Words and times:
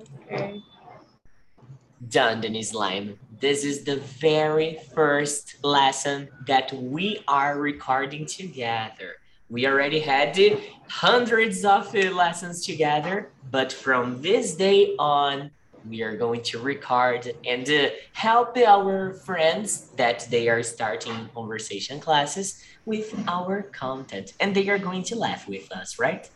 Okay. 0.00 0.60
Done, 2.08 2.40
Denise 2.40 2.74
Lime. 2.74 3.18
This 3.40 3.64
is 3.64 3.84
the 3.84 3.96
very 3.96 4.78
first 4.92 5.56
lesson 5.62 6.28
that 6.46 6.72
we 6.72 7.20
are 7.28 7.58
recording 7.58 8.26
together. 8.26 9.16
We 9.48 9.66
already 9.66 10.00
had 10.00 10.36
hundreds 10.88 11.64
of 11.64 11.94
lessons 11.94 12.66
together, 12.66 13.30
but 13.50 13.72
from 13.72 14.20
this 14.20 14.56
day 14.56 14.96
on, 14.98 15.52
we 15.88 16.02
are 16.02 16.16
going 16.16 16.42
to 16.42 16.58
record 16.58 17.30
and 17.46 17.68
uh, 17.68 17.90
help 18.14 18.56
our 18.56 19.12
friends 19.12 19.90
that 19.96 20.26
they 20.30 20.48
are 20.48 20.62
starting 20.62 21.28
conversation 21.34 22.00
classes 22.00 22.64
with 22.84 23.14
our 23.28 23.62
content 23.62 24.32
and 24.40 24.56
they 24.56 24.68
are 24.70 24.78
going 24.78 25.04
to 25.04 25.14
laugh 25.14 25.46
with 25.46 25.70
us, 25.70 25.98
right? 25.98 26.28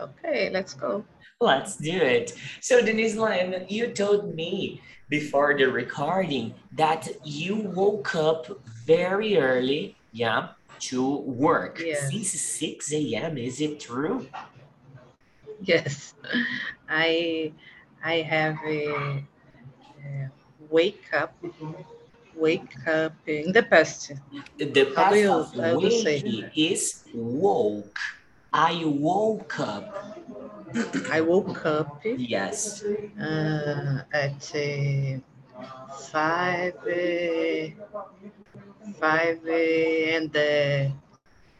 Okay, 0.00 0.50
let's 0.50 0.74
go. 0.74 1.04
Let's 1.44 1.76
do 1.76 1.92
it. 1.92 2.32
So 2.62 2.80
Denise 2.80 3.16
Lynn, 3.16 3.66
you 3.68 3.88
told 3.88 4.34
me 4.34 4.80
before 5.10 5.52
the 5.52 5.66
recording 5.66 6.54
that 6.72 7.06
you 7.22 7.56
woke 7.56 8.14
up 8.14 8.48
very 8.64 9.36
early, 9.36 9.94
yeah, 10.12 10.56
to 10.88 11.18
work. 11.18 11.82
Yeah. 11.84 12.00
Since 12.08 12.40
6 12.40 12.92
a.m., 12.94 13.36
is 13.36 13.60
it 13.60 13.78
true? 13.78 14.26
Yes, 15.60 16.14
I 16.88 17.52
I 18.02 18.24
have 18.24 18.56
a, 18.64 19.20
a 20.00 20.30
wake 20.70 21.04
up 21.12 21.36
wake 22.34 22.72
up 22.88 23.12
in 23.26 23.52
the 23.52 23.62
past. 23.62 24.12
The 24.56 24.84
past 24.96 25.16
you- 25.16 25.30
of 25.32 25.52
how 25.54 25.78
do 25.78 25.86
you 25.86 26.00
say? 26.00 26.50
is 26.56 27.04
woke. 27.12 28.00
I 28.50 28.82
woke 28.86 29.60
up. 29.60 29.92
I 31.10 31.20
woke 31.20 31.64
up 31.66 32.02
Yes. 32.16 32.82
uh, 32.84 34.02
at 34.12 34.54
uh, 34.54 35.18
five 36.10 36.74
uh, 36.86 37.68
five 39.00 39.40
uh, 39.46 40.14
and 40.16 40.34
uh, 40.36 40.90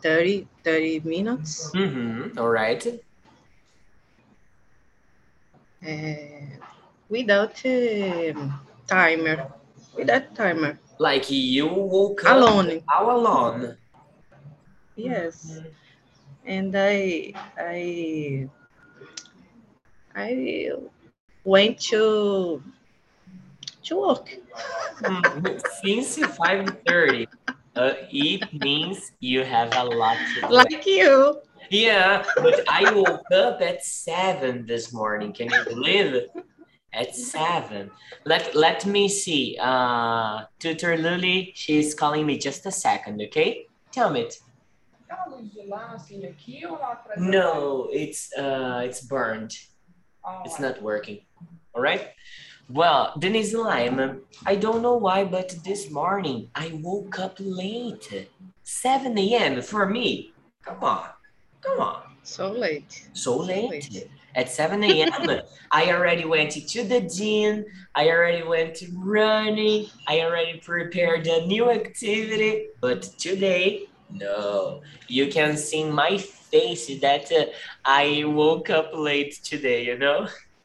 30, 0.02 0.48
30 0.62 1.00
minutes. 1.00 1.72
Mm-hmm. 1.74 2.38
All 2.38 2.48
right. 2.48 3.00
Uh, 5.86 6.56
without 7.08 7.64
um 7.66 8.60
timer, 8.86 9.52
without 9.94 10.34
timer, 10.34 10.78
Like 10.98 11.30
you 11.30 11.68
woke 11.68 12.24
up 12.24 12.48
alone. 12.48 12.82
all 12.92 13.16
alone. 13.16 13.76
Yes, 14.96 15.60
and 16.46 16.74
I 16.76 17.32
I 17.58 18.48
I 20.14 20.70
went 21.44 21.80
to 21.90 22.62
to 23.84 23.96
work. 24.00 24.30
Mm, 25.02 25.60
Since 25.82 26.18
5:30, 26.18 27.26
uh, 27.76 27.92
it 28.10 28.42
means 28.52 29.12
you 29.20 29.44
have 29.44 29.74
a 29.76 29.84
lot 29.84 30.16
to 30.34 30.40
do. 30.40 30.48
Like 30.48 30.86
you. 30.86 31.40
Yeah, 31.70 32.22
but 32.36 32.60
I 32.68 32.92
woke 32.92 33.30
up 33.32 33.60
at 33.60 33.84
7 33.84 34.66
this 34.66 34.92
morning. 34.92 35.32
Can 35.32 35.50
you 35.50 35.64
believe 35.64 36.14
it? 36.14 36.30
At 36.92 37.14
7. 37.16 37.90
Let 38.24 38.54
let 38.54 38.86
me 38.86 39.08
see. 39.08 39.56
Uh 39.60 40.44
Tutor 40.60 40.96
Luli, 40.96 41.50
she's 41.54 41.94
calling 41.94 42.24
me 42.26 42.38
just 42.38 42.64
a 42.66 42.70
second, 42.70 43.20
okay? 43.22 43.66
Tell 43.90 44.10
me. 44.10 44.20
it. 44.20 44.38
Aquela 45.10 45.36
luz 45.36 45.50
de 45.52 45.66
lá, 45.66 45.92
assim, 45.94 46.24
aqui 46.24 46.64
ou 46.66 46.78
lá 46.78 46.92
atrás? 46.92 47.20
No, 47.20 47.88
it's 47.92 48.30
uh 48.38 48.82
it's 48.84 49.00
burned. 49.00 49.52
Ah, 50.24 50.42
It's 50.44 50.58
not 50.58 50.80
working. 50.82 51.20
All 51.74 51.82
right. 51.82 52.10
Well, 52.70 53.12
Denise 53.18 53.52
Lime, 53.52 54.22
I 54.46 54.56
don't 54.56 54.80
know 54.80 54.96
why, 54.96 55.24
but 55.24 55.54
this 55.64 55.90
morning 55.90 56.48
I 56.54 56.72
woke 56.82 57.18
up 57.18 57.36
late. 57.38 58.28
7 58.62 59.18
a.m. 59.18 59.60
for 59.60 59.86
me. 59.86 60.32
Come 60.64 60.82
on. 60.82 61.08
Come 61.60 61.80
on. 61.80 62.02
So 62.22 62.50
late. 62.50 63.06
So 63.12 63.36
late. 63.36 63.70
late. 63.70 64.08
At 64.34 64.50
7 64.50 64.82
a.m., 64.82 65.40
I 65.72 65.92
already 65.92 66.24
went 66.24 66.52
to 66.52 66.82
the 66.84 67.02
gym. 67.02 67.64
I 67.94 68.08
already 68.08 68.42
went 68.46 68.82
running. 68.96 69.86
I 70.08 70.20
already 70.22 70.58
prepared 70.58 71.26
a 71.26 71.46
new 71.46 71.70
activity. 71.70 72.68
But 72.80 73.02
today, 73.18 73.86
no. 74.14 74.82
You 75.08 75.26
can 75.28 75.56
see 75.56 75.84
my 75.84 76.18
face 76.18 76.86
that 77.00 77.30
uh, 77.32 77.46
I 77.84 78.24
woke 78.24 78.70
up 78.70 78.90
late 78.94 79.40
today, 79.42 79.84
you 79.84 79.98
know? 79.98 80.28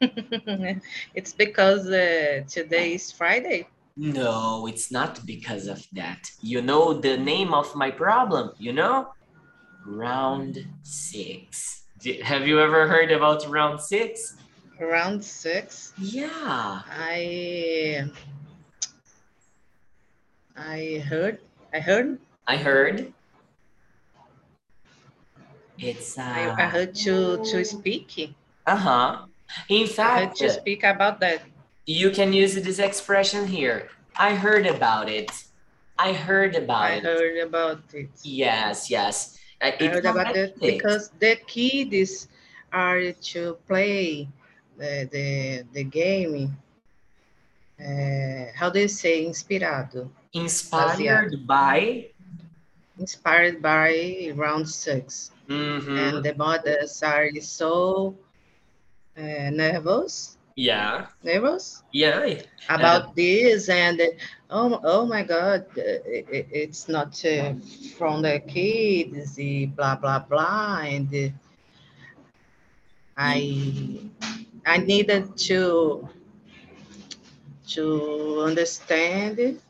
it's 1.14 1.32
because 1.32 1.86
uh, 1.88 2.42
today 2.48 2.94
is 2.94 3.12
Friday. 3.12 3.66
No, 3.96 4.66
it's 4.66 4.90
not 4.90 5.26
because 5.26 5.66
of 5.66 5.84
that. 5.92 6.30
You 6.40 6.62
know 6.62 6.94
the 6.94 7.16
name 7.16 7.52
of 7.52 7.74
my 7.74 7.90
problem, 7.90 8.52
you 8.58 8.72
know? 8.72 9.08
Round 9.84 10.64
six. 10.82 11.84
Have 12.22 12.46
you 12.46 12.60
ever 12.60 12.88
heard 12.88 13.10
about 13.10 13.46
round 13.48 13.80
six? 13.80 14.36
Round 14.80 15.22
six. 15.22 15.92
Yeah. 15.98 16.80
I 16.88 18.08
I 20.56 21.04
heard 21.06 21.40
I 21.74 21.80
heard 21.80 22.18
I 22.46 22.56
heard. 22.56 23.12
It's 25.80 26.18
uh, 26.18 26.22
I, 26.22 26.62
I 26.62 26.66
heard 26.68 26.94
to 27.06 27.38
to 27.50 27.64
speak. 27.64 28.34
uh-huh. 28.66 29.26
In 29.68 29.84
I 29.84 29.86
heard 29.86 29.90
fact, 29.90 30.36
to 30.38 30.50
speak 30.50 30.84
about 30.84 31.20
that. 31.20 31.42
you 31.86 32.10
can 32.10 32.32
use 32.32 32.54
this 32.54 32.78
expression 32.78 33.46
here. 33.46 33.88
I 34.16 34.34
heard 34.34 34.66
about 34.66 35.08
it. 35.08 35.30
I 35.98 36.12
heard 36.12 36.54
about 36.56 36.82
I 36.90 36.94
it. 36.94 37.04
heard 37.04 37.38
about 37.48 37.80
it. 37.94 38.10
Yes, 38.22 38.90
yes. 38.90 39.38
Uh, 39.60 39.66
I 39.66 39.68
it's 39.80 39.94
heard 39.94 40.06
about 40.06 40.36
it 40.36 40.58
because 40.60 41.10
the 41.18 41.36
kids 41.46 42.28
are 42.72 43.12
to 43.34 43.56
play 43.66 44.28
the 44.78 45.08
the, 45.12 45.64
the 45.72 45.84
game. 45.84 46.56
Uh, 47.80 48.52
how 48.54 48.68
do 48.70 48.80
you 48.80 48.88
say 48.88 49.24
inspirado? 49.24 50.10
inspired 50.32 51.46
by 51.46 52.06
Inspired 52.98 53.62
by 53.62 54.30
round 54.36 54.68
six. 54.68 55.32
Mhm. 55.50 55.88
and 55.96 56.24
the 56.24 56.34
mothers 56.36 57.02
are 57.02 57.30
so 57.40 58.14
uh, 59.18 59.50
nervous 59.50 60.38
yeah 60.56 61.06
nervous 61.22 61.82
yeah 61.92 62.28
about 62.68 63.14
this 63.16 63.68
and 63.68 64.00
uh, 64.00 64.04
oh, 64.50 64.80
oh 64.84 65.06
my 65.06 65.22
god 65.22 65.64
uh, 65.78 65.82
it, 66.06 66.46
it's 66.52 66.88
not 66.88 67.12
uh, 67.24 67.52
from 67.98 68.22
the 68.22 68.40
kids 68.46 69.34
the 69.36 69.66
blah 69.66 69.96
blah 69.96 70.20
blah 70.20 70.80
and 70.84 71.08
uh, 71.14 71.28
i 73.16 73.40
i 74.66 74.78
needed 74.78 75.36
to 75.36 76.08
to 77.66 78.42
understand 78.46 79.38
it. 79.38 79.60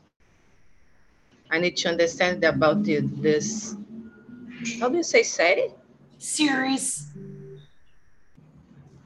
i 1.51 1.59
need 1.59 1.75
to 1.77 1.87
understand 1.89 2.43
about 2.43 2.83
this 2.83 3.75
how 4.79 4.89
do 4.89 4.97
you 4.97 5.03
say 5.03 5.23
series 5.23 5.71
series. 6.17 7.07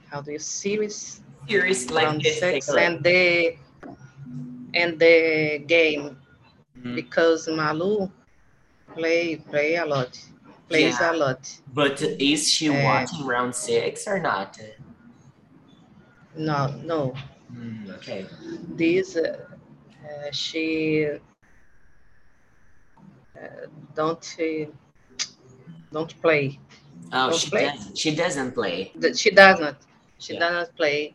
How 0.10 0.22
do 0.22 0.32
you 0.32 0.40
series? 0.40 1.22
Series 1.48 1.92
like 1.92 2.06
round 2.06 2.24
this 2.24 2.40
six 2.40 2.68
take 2.68 2.78
and 2.78 3.04
the 3.04 3.56
and 4.74 5.00
the 5.00 5.60
game. 5.68 6.18
Mhm. 6.78 6.96
because 6.96 7.48
Malu 7.48 8.10
play 8.96 9.38
play 9.38 9.76
a 9.76 9.86
lot, 9.86 10.18
plays 10.70 11.00
a 11.02 11.14
lot. 11.14 11.42
but 11.74 12.02
is 12.02 12.50
she 12.52 12.70
Uh, 12.70 12.84
watching 12.84 13.26
round 13.26 13.56
six 13.56 14.08
or 14.08 14.20
not? 14.20 14.60
No, 16.36 16.68
no, 16.84 17.14
Mm, 17.54 17.90
okay. 17.98 18.26
This 18.76 19.16
uh, 19.16 19.38
uh, 20.04 20.32
she 20.32 21.06
uh, 21.08 21.20
don't 23.96 24.36
uh, 24.40 24.66
don't 25.92 26.14
play. 26.22 26.60
oh 27.14 27.30
Don't 27.30 27.40
she 27.40 27.50
play? 27.50 27.66
doesn't 27.72 27.98
she 27.98 28.16
doesn't 28.16 28.52
play 28.54 28.92
She 29.16 29.30
does 29.32 29.60
not. 29.60 29.78
She 30.20 30.34
Yeah. 30.34 30.40
does 30.40 30.54
not 30.68 30.76
play. 30.78 31.14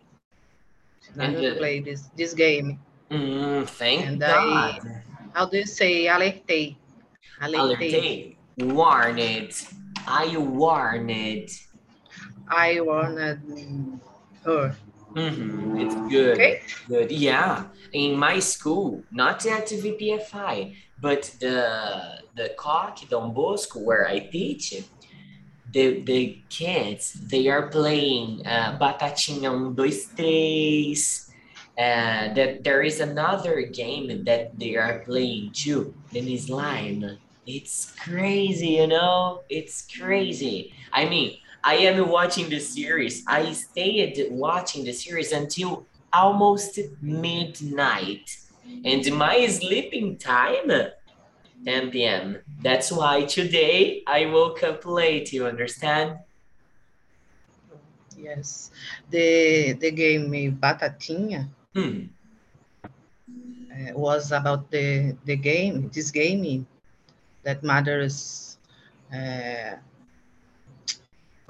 She 1.04 1.10
doesn't 1.18 1.56
play 1.58 1.80
this 1.80 2.08
this 2.16 2.32
game. 2.34 2.78
Mm, 3.10 3.66
thank 3.68 4.06
And 4.06 4.20
god 4.20 4.30
I- 4.30 5.02
How 5.34 5.46
do 5.46 5.56
you 5.58 5.66
say 5.66 6.06
alertei? 6.06 6.76
Alertei. 7.40 7.56
Alertei. 7.80 8.36
warned 8.58 9.52
I 10.06 10.36
warned 10.38 11.48
I 12.48 12.80
warned 12.80 14.00
her. 14.44 14.74
Mhm, 15.16 15.80
It's 15.80 15.94
good. 16.08 16.34
Okay. 16.34 16.60
Good. 16.88 17.10
Yeah. 17.10 17.64
In 17.92 18.16
my 18.16 18.38
school, 18.38 19.04
not 19.10 19.44
at 19.46 19.68
VPFI, 19.68 20.76
but 20.98 21.22
the 21.40 22.22
the 22.34 22.54
COC 22.56 23.08
Don 23.08 23.34
Bosco 23.34 23.80
where 23.80 24.06
I 24.06 24.20
teach, 24.30 24.74
the, 25.70 26.02
the 26.04 26.44
kids, 26.48 27.12
they 27.28 27.48
are 27.48 27.68
playing 27.68 28.46
uh, 28.46 28.78
Batatinha 28.80 29.50
1, 29.52 29.76
2, 29.76 29.90
3. 30.16 30.96
Uh, 31.78 32.34
that 32.34 32.62
there 32.62 32.82
is 32.82 33.00
another 33.00 33.62
game 33.62 34.24
that 34.24 34.58
they 34.58 34.76
are 34.76 35.02
playing 35.04 35.50
too, 35.54 35.94
then 36.12 36.28
is 36.28 36.46
Slime. 36.46 37.18
It's 37.46 37.94
crazy, 38.04 38.76
you 38.80 38.86
know? 38.86 39.44
It's 39.48 39.86
crazy. 39.98 40.72
I 40.92 41.06
mean, 41.08 41.38
I 41.64 41.74
am 41.76 42.08
watching 42.08 42.48
the 42.48 42.58
series. 42.60 43.24
I 43.26 43.52
stayed 43.52 44.28
watching 44.30 44.84
the 44.84 44.92
series 44.92 45.32
until 45.32 45.86
almost 46.12 46.78
midnight. 47.00 48.30
And 48.84 49.04
my 49.16 49.46
sleeping 49.46 50.18
time 50.18 50.70
10 51.64 52.04
p.m. 52.04 52.38
That's 52.62 52.90
why 52.92 53.24
today 53.24 54.02
I 54.06 54.26
woke 54.26 54.62
up 54.62 54.86
late, 54.86 55.32
you 55.32 55.46
understand? 55.46 56.20
Yes. 58.16 58.70
The 59.10 59.72
the 59.80 59.90
game 59.90 60.30
Batatinha 60.60 61.48
Hmm. 61.74 62.10
uh, 63.72 63.92
was 63.94 64.32
about 64.32 64.70
the 64.70 65.16
the 65.24 65.36
game, 65.36 65.88
this 65.90 66.10
game 66.10 66.66
that 67.44 67.62
mothers 67.64 68.58
uh, 69.12 69.76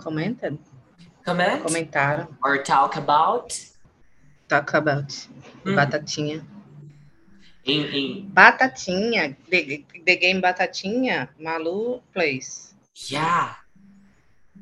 commented, 0.00 0.58
Comment 1.24 1.62
comentaram, 1.62 2.28
or 2.44 2.62
talk 2.62 2.96
about 2.96 3.52
talk 4.48 4.74
about 4.74 5.12
Hmm. 5.64 5.76
Batatinha. 5.76 6.42
in, 7.64 7.80
in 7.92 8.30
Batatinha, 8.32 9.36
the, 9.50 9.84
the 10.06 10.16
game 10.16 10.40
Batatinha, 10.40 11.28
Malu 11.38 12.00
plays. 12.14 12.74
yeah. 13.12 13.54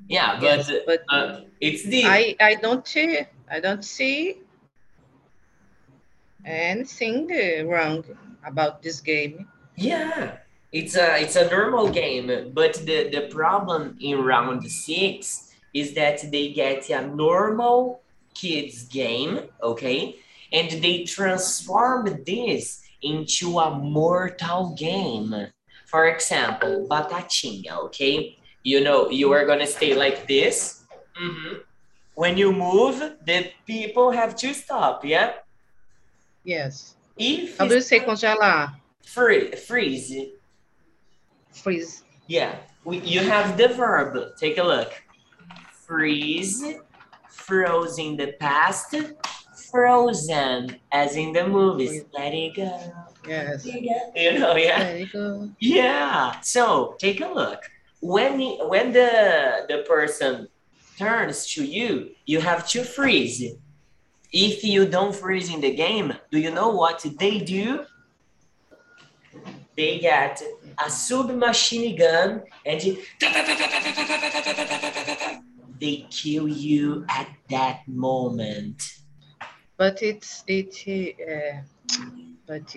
Yeah, 0.08 0.40
but 0.40 0.42
Yes, 0.42 0.72
but 0.86 1.00
uh, 1.10 1.40
it's 1.60 1.84
the 1.84 2.04
I 2.06 2.34
I 2.40 2.54
don't 2.56 2.86
see 2.86 3.20
I 3.50 3.60
don't 3.60 3.84
see 3.84 4.40
anything 6.44 7.28
uh, 7.30 7.64
wrong 7.66 8.04
about 8.44 8.80
this 8.82 9.00
game. 9.00 9.48
Yeah, 9.76 10.38
it's 10.72 10.96
a 10.96 11.20
it's 11.22 11.36
a 11.36 11.48
normal 11.50 11.88
game, 11.88 12.52
but 12.52 12.74
the 12.84 13.08
the 13.10 13.28
problem 13.30 13.96
in 14.00 14.18
round 14.18 14.68
six 14.70 15.52
is 15.74 15.94
that 15.94 16.30
they 16.30 16.52
get 16.52 16.88
a 16.90 17.06
normal 17.06 18.00
kids 18.34 18.84
game, 18.84 19.40
okay, 19.62 20.16
and 20.52 20.70
they 20.82 21.04
transform 21.04 22.22
this 22.26 22.82
into 23.02 23.58
a 23.58 23.78
mortal 23.78 24.74
game. 24.76 25.34
For 25.86 26.08
example, 26.08 26.86
Batatinha, 26.90 27.78
okay? 27.84 28.36
You 28.62 28.82
know, 28.82 29.08
you 29.10 29.32
are 29.32 29.46
gonna 29.46 29.66
stay 29.66 29.94
like 29.94 30.26
this. 30.28 30.84
Mhm. 31.16 31.62
When 32.14 32.36
you 32.36 32.52
move, 32.52 32.98
the 33.24 33.52
people 33.66 34.10
have 34.10 34.34
to 34.36 34.52
stop, 34.52 35.04
yeah? 35.04 35.34
Yes. 36.44 36.94
If 37.16 37.58
How 37.58 37.66
do 37.66 37.74
you 37.74 37.80
say 37.80 38.00
congelar? 38.00 38.74
free, 39.02 39.52
freeze, 39.52 40.12
Freeze. 41.52 42.02
Yeah, 42.26 42.56
we, 42.84 42.98
you 42.98 43.20
have 43.20 43.56
the 43.56 43.68
verb. 43.68 44.16
Take 44.38 44.58
a 44.58 44.62
look. 44.62 44.92
Freeze, 45.86 46.62
froze 47.30 47.98
in 47.98 48.16
the 48.16 48.32
past, 48.38 48.94
frozen, 49.70 50.76
as 50.92 51.16
in 51.16 51.32
the 51.32 51.46
movies. 51.46 52.04
Let 52.12 52.34
it 52.34 52.54
go. 52.56 52.92
Yes. 53.26 53.64
You 53.66 54.38
know, 54.38 54.56
yeah. 54.56 54.78
There 54.84 54.98
you 54.98 55.06
go. 55.06 55.50
Yeah. 55.58 56.40
So 56.40 56.96
take 56.98 57.20
a 57.20 57.28
look. 57.28 57.62
When 58.00 58.38
he- 58.38 58.58
when 58.62 58.92
the 58.92 59.64
the 59.68 59.78
person 59.88 60.48
turns 60.98 61.46
to 61.54 61.64
you, 61.64 62.10
you 62.26 62.40
have 62.40 62.68
to 62.68 62.84
freeze. 62.84 63.42
If 64.32 64.62
you 64.62 64.84
don't 64.86 65.14
freeze 65.14 65.52
in 65.52 65.60
the 65.60 65.74
game, 65.74 66.12
do 66.30 66.38
you 66.38 66.50
know 66.50 66.68
what 66.68 67.04
they 67.18 67.38
do? 67.38 67.84
They 69.76 69.98
get 69.98 70.42
a 70.84 70.90
submachine 70.90 71.96
gun 71.96 72.42
and 72.66 72.80
they 75.80 76.06
kill 76.10 76.48
you 76.48 77.04
at 77.08 77.28
that 77.50 77.80
moment. 77.88 78.82
But 79.76 80.02
it's 80.02 80.42
it 80.46 80.74
uh, 81.22 81.62
but 82.46 82.74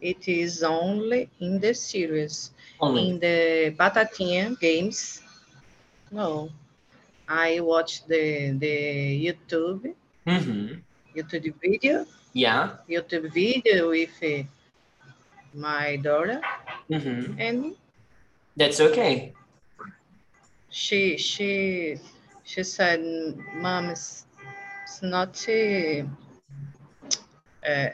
it 0.00 0.28
is 0.28 0.62
only 0.62 1.28
in 1.40 1.60
the 1.60 1.74
series. 1.74 2.50
Only. 2.80 3.10
In 3.10 3.20
the 3.20 3.74
Batatinha 3.78 4.58
games, 4.60 5.20
no. 6.10 6.50
I 7.28 7.60
watched 7.60 8.08
the 8.08 8.52
the 8.58 8.76
YouTube 9.26 9.94
Mhm. 10.26 10.82
YouTube 11.16 11.54
video 11.60 12.06
Yeah. 12.32 12.76
YouTube 12.88 13.32
video 13.32 13.90
with 13.90 14.16
uh, 14.22 14.42
my 15.54 15.96
daughter, 15.96 16.40
Mhm. 16.90 17.36
and 17.38 17.74
That's 18.56 18.80
okay. 18.80 19.34
she 20.70 21.16
she 21.16 21.96
she 22.44 22.62
said, 22.62 23.00
"Mom, 23.54 23.88
it's, 23.90 24.26
it's 24.84 25.02
not 25.02 25.32
uh, 25.48 26.04
uh, 27.66 27.88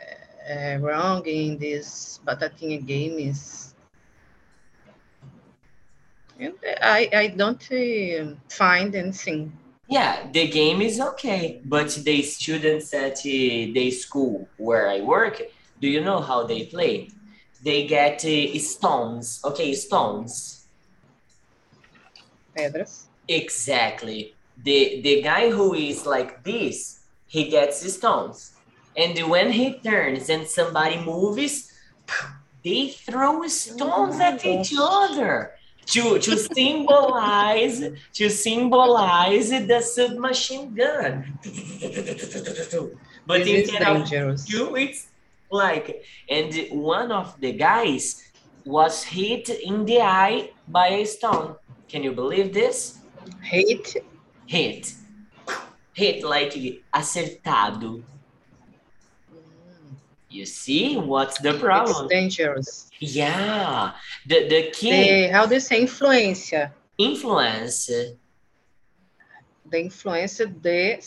uh, 0.50 0.78
wrong 0.80 1.24
in 1.26 1.58
this 1.58 2.20
Batatinha 2.26 2.84
games." 2.84 3.74
And 6.40 6.54
I 6.82 7.08
I 7.12 7.26
don't 7.28 7.62
uh, 7.70 8.34
find 8.48 8.94
anything. 8.96 9.52
Yeah, 9.88 10.30
the 10.32 10.48
game 10.48 10.80
is 10.80 11.00
okay, 11.00 11.60
but 11.64 11.90
the 12.04 12.22
students 12.22 12.94
at 12.94 13.18
uh, 13.18 13.22
the 13.76 13.90
school 13.90 14.48
where 14.56 14.88
I 14.88 15.00
work, 15.00 15.42
do 15.80 15.88
you 15.88 16.00
know 16.00 16.20
how 16.20 16.44
they 16.46 16.66
play? 16.66 17.10
They 17.62 17.86
get 17.86 18.24
uh, 18.24 18.58
stones. 18.58 19.40
Okay, 19.44 19.74
stones. 19.74 20.66
Pedras. 22.56 23.04
Exactly. 23.28 24.34
The 24.62 25.00
the 25.02 25.22
guy 25.22 25.50
who 25.50 25.74
is 25.74 26.06
like 26.06 26.42
this, 26.42 27.00
he 27.26 27.48
gets 27.48 27.80
stones. 27.92 28.52
And 28.96 29.16
when 29.30 29.52
he 29.52 29.78
turns 29.78 30.28
and 30.28 30.46
somebody 30.46 30.98
moves, 30.98 31.72
they 32.64 32.88
throw 32.88 33.46
stones 33.46 34.16
Oh 34.16 34.22
at 34.22 34.44
each 34.44 34.74
other 34.76 35.52
to 35.86 36.18
to 36.18 36.36
symbolize 36.36 37.82
to 38.14 38.28
symbolize 38.28 39.50
the 39.50 39.80
submachine 39.80 40.74
gun. 40.74 41.38
But 43.26 43.46
instead 43.46 43.82
of 43.82 44.08
dangerous. 44.08 44.50
you, 44.50 44.74
it's 44.74 45.06
like, 45.50 46.02
and 46.28 46.54
one 46.70 47.10
of 47.12 47.38
the 47.40 47.52
guys 47.52 48.22
was 48.64 49.02
hit 49.02 49.48
in 49.48 49.84
the 49.84 50.00
eye 50.00 50.50
by 50.68 50.88
a 50.88 51.04
stone. 51.04 51.56
Can 51.88 52.02
you 52.02 52.12
believe 52.12 52.52
this? 52.54 52.98
hit 53.42 53.96
Hit. 54.46 54.94
Hit 55.92 56.24
like 56.24 56.52
acertado. 56.94 58.02
You 60.28 60.46
see 60.46 60.96
what's 60.96 61.38
the 61.40 61.50
It's 61.50 61.58
problem? 61.58 62.08
dangerous. 62.08 62.88
Yeah, 63.00 63.92
the 64.26 64.48
the 64.48 64.70
king 64.70 65.26
The, 65.26 65.32
how 65.32 65.46
do 65.46 65.54
you 65.54 65.60
say 65.60 65.82
influência? 65.82 66.72
influence. 66.98 67.86
The 69.66 69.78
influence 69.80 70.38
the 70.38 70.98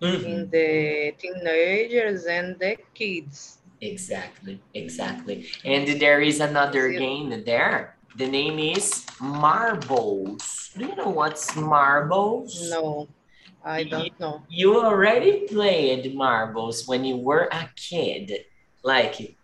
series 0.00 0.24
Mhm. 0.24 0.26
in 0.26 0.50
the 0.50 1.12
teenagers 1.18 2.24
and 2.26 2.58
the 2.58 2.76
kids. 2.94 3.58
Exactly, 3.80 4.60
exactly. 4.74 5.48
And 5.64 6.00
there 6.00 6.20
is 6.20 6.40
another 6.40 6.88
it- 6.90 6.98
game 6.98 7.42
there. 7.44 7.96
The 8.16 8.26
name 8.26 8.58
is 8.58 9.06
Marbles. 9.20 10.70
Do 10.76 10.86
you 10.86 10.96
know 10.96 11.08
what's 11.10 11.54
Marbles? 11.56 12.68
No, 12.70 13.08
I 13.64 13.84
don't 13.84 14.18
know. 14.18 14.42
You 14.48 14.82
already 14.82 15.46
played 15.46 16.14
marbles 16.14 16.86
when 16.88 17.04
you 17.04 17.16
were 17.16 17.48
a 17.52 17.68
kid, 17.76 18.44
like 18.82 19.36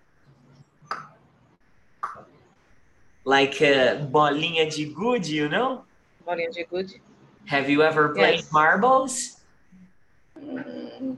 like 3.25 3.61
uh, 3.61 4.07
bolinha 4.07 4.71
de 4.73 4.93
gude, 4.93 5.27
you 5.27 5.49
know? 5.49 5.85
Bolinha 6.27 6.53
de 6.53 6.65
gude. 6.65 7.01
Have 7.47 7.69
you 7.71 7.83
ever 7.83 8.11
played 8.15 8.41
Yes. 8.41 8.53
marbles? 8.53 9.36
Mm, 10.41 11.17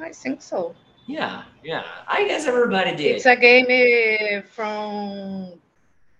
I 0.00 0.12
think 0.12 0.42
so. 0.42 0.74
Yeah, 1.06 1.44
yeah. 1.62 1.84
I 2.08 2.26
guess 2.26 2.46
everybody 2.46 2.96
did. 2.96 3.16
It's 3.16 3.26
a 3.26 3.36
game 3.36 3.66
eh, 3.68 4.40
from 4.42 5.52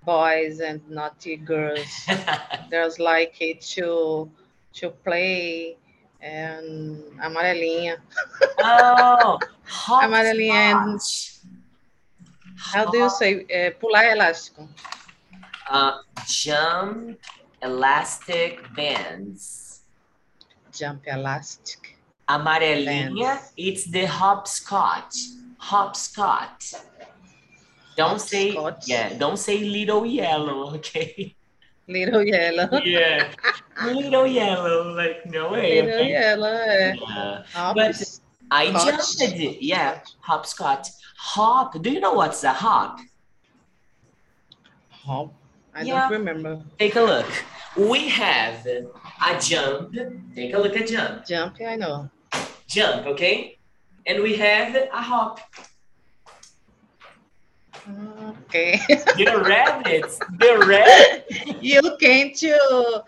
boys 0.05 0.61
and 0.61 0.81
naughty 0.89 1.37
girls. 1.37 2.07
There's 2.71 2.99
like 2.99 3.35
it 3.41 3.61
to 3.75 4.31
to 4.75 4.91
play 4.91 5.77
and 6.21 7.03
amarelinha. 7.21 7.97
oh, 8.59 9.39
Amarelinha. 9.89 10.73
hopscotch. 10.73 11.33
How 12.57 12.91
do 12.91 12.99
you 12.99 13.11
say 13.11 13.45
eh, 13.51 13.71
pular 13.71 14.05
elástico? 14.15 14.69
Uh, 15.69 15.99
jump 16.27 17.19
elastic 17.63 18.63
bands. 18.77 19.83
Jump 20.73 21.03
elastic. 21.07 21.96
Amarelinha, 22.29 23.39
it's 23.57 23.85
the 23.85 24.05
hopscotch. 24.07 25.15
Hopscotch. 25.59 26.75
Don't 27.97 28.21
say 28.21 28.55
yeah, 28.85 29.15
don't 29.17 29.39
say 29.39 29.59
little 29.61 30.05
yellow, 30.05 30.75
okay? 30.77 31.35
Little 31.89 32.23
yellow. 32.25 32.81
yeah. 32.85 33.31
little 33.85 34.27
yellow, 34.27 34.93
like 34.95 35.25
no 35.27 35.53
way. 35.53 35.83
Little 35.83 36.01
okay? 36.01 36.11
yellow. 36.11 36.53
Yeah. 36.53 37.43
Hops. 37.53 38.21
I 38.51 38.67
jumped 38.73 39.23
it. 39.23 39.63
Yeah, 39.63 40.01
hopscotch. 40.21 40.89
Hop. 41.17 41.81
Do 41.81 41.91
you 41.91 42.01
know 42.01 42.13
what's 42.15 42.43
a 42.45 42.53
hop? 42.53 42.99
Hop. 44.91 45.33
I 45.75 45.83
Yeah. 45.83 46.01
don't 46.03 46.13
remember. 46.13 46.63
Take 46.79 46.97
a 46.97 47.01
look. 47.03 47.27
We 47.77 48.09
have 48.09 48.67
a 48.67 49.39
jump. 49.41 49.95
Take 50.35 50.55
a 50.55 50.59
look 50.59 50.77
at 50.77 50.89
jump. 50.89 51.27
Jump, 51.27 51.57
yeah, 51.61 51.71
I 51.71 51.77
know. 51.77 52.11
Jump, 52.69 53.07
okay? 53.07 53.59
And 54.07 54.23
we 54.23 54.37
have 54.37 54.75
a 54.75 55.03
hop. 55.03 55.41
Okay. 57.89 58.81
The 59.17 59.43
rabbits. 59.45 60.19
The 60.39 60.59
rabbit. 60.67 61.63
you 61.63 61.83
came 62.01 62.35
to 62.35 63.05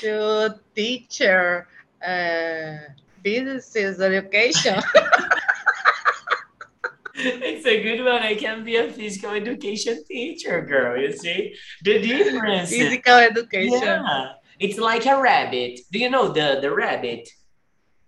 to 0.00 0.54
teacher 0.74 1.68
uh, 2.06 2.76
businesses 3.22 4.00
education. 4.00 4.80
It's 7.22 7.66
a 7.66 7.82
good 7.82 8.02
one. 8.02 8.22
I 8.22 8.34
can 8.34 8.64
be 8.64 8.76
a 8.76 8.90
physical 8.90 9.32
education 9.32 10.02
teacher, 10.08 10.62
girl. 10.62 10.96
You 10.98 11.12
see 11.12 11.54
the 11.84 12.00
difference. 12.00 12.70
Physical 12.70 13.14
education. 13.14 13.82
Yeah, 13.82 14.32
it's 14.58 14.78
like 14.78 15.04
a 15.04 15.20
rabbit. 15.20 15.80
Do 15.92 15.98
you 15.98 16.08
know 16.08 16.32
the 16.32 16.60
the 16.62 16.72
rabbit? 16.72 17.28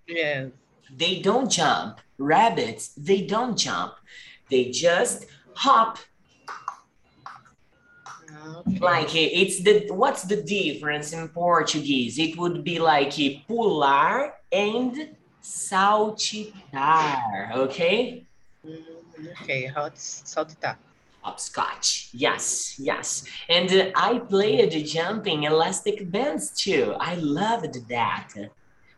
Yes. 0.07 0.51
They 0.97 1.21
don't 1.21 1.51
jump. 1.51 2.01
Rabbits, 2.19 2.89
they 2.97 3.23
don't 3.23 3.57
jump. 3.57 3.95
They 4.51 4.71
just 4.71 5.27
hop. 5.55 5.99
Okay. 8.67 8.79
Like 8.79 9.15
it's 9.15 9.63
the 9.63 9.87
what's 9.91 10.25
the 10.25 10.43
difference 10.43 11.13
in 11.13 11.29
Portuguese? 11.29 12.19
It 12.19 12.37
would 12.37 12.65
be 12.65 12.79
like 12.79 13.13
pular 13.47 14.33
and 14.51 15.17
saltitar, 15.43 16.53
okay? 17.55 18.25
Mm, 18.67 18.83
okay, 19.43 19.67
hot 19.67 19.95
saltitar. 19.97 20.77
Hopscotch. 21.23 22.09
Yes, 22.13 22.79
yes. 22.81 23.25
And 23.49 23.73
uh, 23.73 23.91
I 23.95 24.19
played 24.19 24.73
jumping 24.85 25.45
elastic 25.45 26.11
bands 26.11 26.51
too. 26.51 26.95
I 26.99 27.15
loved 27.15 27.89
that. 27.89 28.29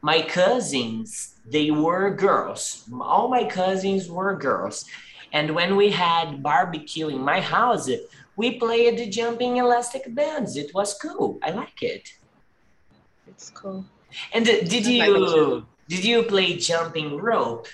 My 0.04 0.20
cousins, 0.20 1.36
they 1.50 1.70
were 1.70 2.10
girls. 2.10 2.84
All 3.00 3.26
my 3.28 3.44
cousins 3.44 4.10
were 4.10 4.36
girls. 4.36 4.84
And 5.32 5.54
when 5.54 5.76
we 5.76 5.88
had 5.88 6.42
barbecue 6.42 7.08
in 7.08 7.22
my 7.22 7.40
house, 7.40 7.88
we 8.36 8.58
played 8.58 8.98
the 8.98 9.08
jumping 9.08 9.56
elastic 9.56 10.14
bands. 10.14 10.58
It 10.58 10.74
was 10.74 10.92
cool. 11.00 11.38
I 11.42 11.52
like 11.52 11.82
it. 11.82 12.12
It's 13.26 13.48
cool. 13.48 13.86
And 14.34 14.46
uh, 14.46 14.60
did 14.68 14.84
I 14.84 15.08
like 15.08 15.08
it 15.08 15.36
you 15.36 15.66
did 15.88 16.04
you 16.04 16.22
play 16.24 16.58
jumping 16.58 17.16
rope? 17.16 17.66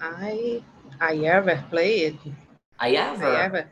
I 0.00 0.62
I 0.98 1.14
ever 1.36 1.62
played. 1.68 2.18
I 2.80 2.90
ever. 2.92 3.26
I 3.26 3.44
ever. 3.44 3.64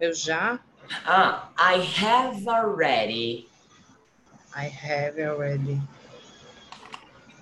Eu 0.00 0.12
já 0.12 0.58
Ah, 0.90 1.50
I 1.58 1.76
have 1.78 2.46
already. 2.46 3.48
I 4.54 4.64
have 4.68 5.18
already 5.18 5.80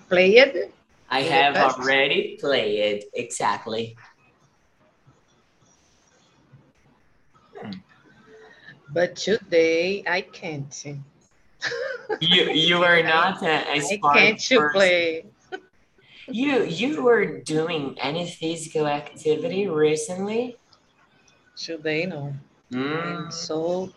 played. 0.09 0.71
I 1.09 1.21
have 1.21 1.55
already 1.57 2.37
played 2.39 3.03
exactly. 3.13 3.95
But 8.93 9.15
today 9.15 10.03
I 10.07 10.21
can't. 10.21 10.73
You 12.19 12.51
you 12.51 12.83
are 12.83 13.03
not 13.03 13.41
a, 13.43 13.77
a 13.77 13.79
I 13.81 13.97
can't 14.13 14.39
person. 14.41 14.71
play. 14.71 15.25
You 16.27 16.63
you 16.63 17.03
were 17.03 17.41
doing 17.41 17.97
any 17.99 18.29
physical 18.29 18.87
activity 18.87 19.67
recently? 19.67 20.57
Today 21.55 22.05
no. 22.05 22.33
Mm. 22.73 23.25
I'm 23.25 23.31
so 23.31 23.91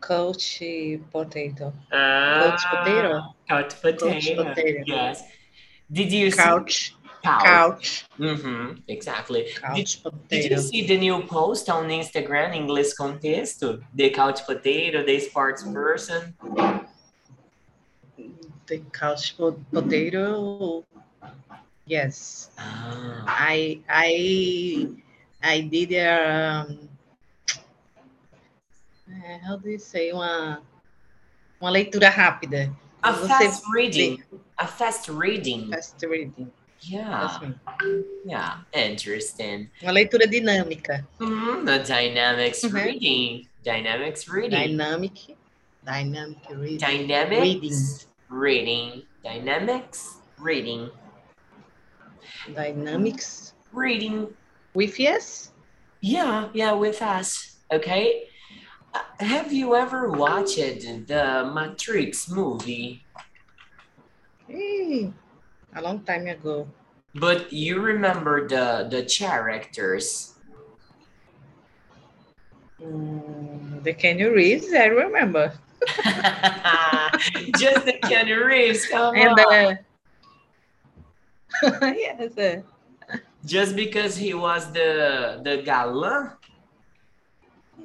coach 0.00 0.62
potato. 1.10 1.72
Ah, 1.92 2.56
potato? 2.70 3.34
Couch 3.48 3.74
Couch 3.80 3.82
potato. 3.82 4.44
potato. 4.44 4.82
Yes. 4.86 5.22
Did 5.90 6.12
you 6.12 6.30
Couch. 6.32 6.90
see 6.90 6.94
couch? 7.22 7.44
Couch. 7.44 8.04
Mm-hmm, 8.18 8.78
exactly. 8.88 9.42
Did, 9.44 9.54
Couch 9.62 10.02
did 10.28 10.44
you 10.44 10.50
potato. 10.50 10.60
see 10.60 10.86
the 10.86 10.98
new 10.98 11.22
post 11.22 11.68
on 11.70 11.88
Instagram, 11.88 12.54
English 12.54 12.92
Contexto? 12.94 13.80
The 13.94 14.10
couch 14.10 14.46
potato, 14.46 15.02
the 15.04 15.18
sports 15.20 15.62
person. 15.64 16.34
The 18.66 18.78
couch 18.92 19.36
po- 19.38 19.58
potato. 19.72 20.84
Yes. 21.86 22.50
Ah. 22.58 23.22
I 23.26 23.78
I 23.88 24.88
I 25.42 25.60
did 25.60 25.94
um 26.02 26.88
how 29.46 29.56
do 29.56 29.70
you 29.70 29.78
say 29.78 30.12
uma 30.12 30.62
uma 31.60 31.70
leitura 31.70 32.08
rápida. 32.08 32.74
A 33.02 33.12
fast 33.14 33.62
reading. 33.72 34.22
A 34.58 34.66
fast 34.66 35.08
reading. 35.08 35.70
Fast 35.70 36.02
reading. 36.04 36.50
Yeah, 36.82 37.54
yeah, 38.26 38.60
interesting. 38.74 39.70
uma 39.82 39.92
leitura 39.92 40.26
dinâmica. 40.26 41.06
Mm, 41.18 41.64
the 41.64 41.78
dynamics 41.80 42.62
Mhm. 42.64 42.74
reading. 42.74 43.48
Dynamics 43.64 44.28
reading. 44.28 44.50
Dynamic. 44.76 45.36
Dynamic 45.84 46.38
reading. 46.50 46.78
Dynamics 46.78 48.06
reading. 48.28 49.02
Dynamics 49.24 50.18
reading. 50.38 50.90
Dynamics 52.54 53.54
Reading. 53.72 54.28
with 54.74 54.98
yes. 55.00 55.52
Yeah, 56.00 56.48
yeah, 56.54 56.72
with 56.72 57.02
us. 57.02 57.56
Okay. 57.72 58.25
Have 59.20 59.52
you 59.52 59.74
ever 59.76 60.10
watched 60.10 60.56
the 60.56 61.50
Matrix 61.54 62.28
movie? 62.28 63.06
Eh, 64.48 65.12
a 65.74 65.80
long 65.82 66.02
time 66.04 66.26
ago. 66.26 66.66
But 67.14 67.52
you 67.52 67.80
remember 67.80 68.46
the 68.46 68.86
the 68.88 69.02
characters. 69.04 70.38
Mm, 72.80 73.82
the 73.82 73.92
Kenny 73.94 74.24
Reeves, 74.24 74.72
I 74.72 74.86
remember. 74.86 75.52
Just 77.54 77.84
the 77.86 77.98
Keanu 78.02 78.44
Reeves, 78.46 78.86
come 78.86 79.16
And 79.16 79.38
on. 79.38 79.46
uh, 79.50 79.76
yes, 81.96 82.38
uh, 82.38 82.62
Just 83.44 83.76
because 83.76 84.16
he 84.16 84.34
was 84.34 84.70
the 84.72 85.40
the 85.42 85.62
galã. 85.62 86.36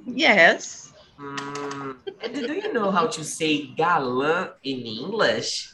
yes. 0.06 0.91
Mm, 1.22 1.98
and 2.24 2.34
do 2.34 2.54
you 2.54 2.74
know 2.74 2.90
how 2.90 3.06
to 3.06 3.24
say 3.24 3.68
galã 3.78 4.54
in 4.64 4.80
English? 4.80 5.74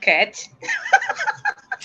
Cat. 0.00 0.48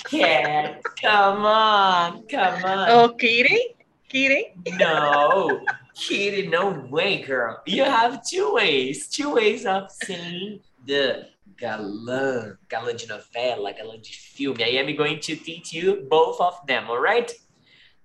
Cat, 0.09 0.81
come 1.01 1.45
on, 1.45 2.23
come 2.27 2.63
on. 2.63 2.89
Oh, 2.89 3.09
Kitty. 3.09 3.75
Kitty. 4.07 4.53
No, 4.79 5.65
Kitty, 5.95 6.47
no 6.47 6.87
way, 6.89 7.21
girl. 7.23 7.61
You 7.65 7.83
have 7.83 8.25
two 8.25 8.53
ways, 8.53 9.09
two 9.09 9.33
ways 9.35 9.65
of 9.65 9.91
saying 9.91 10.61
the 10.85 11.27
galã, 11.59 12.57
galã 12.69 12.95
de 12.97 13.05
novela, 13.07 13.73
galã 13.77 14.01
de 14.01 14.13
filme. 14.13 14.63
I 14.63 14.79
am 14.79 14.95
going 14.95 15.19
to 15.19 15.35
teach 15.35 15.73
you 15.73 16.07
both 16.09 16.39
of 16.39 16.65
them, 16.67 16.89
all 16.89 17.01
right? 17.01 17.29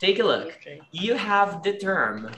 Take 0.01 0.19
a 0.19 0.25
look. 0.25 0.49
Okay. 0.57 0.81
You 0.91 1.15
have 1.15 1.63
the 1.63 1.75
term. 1.79 2.31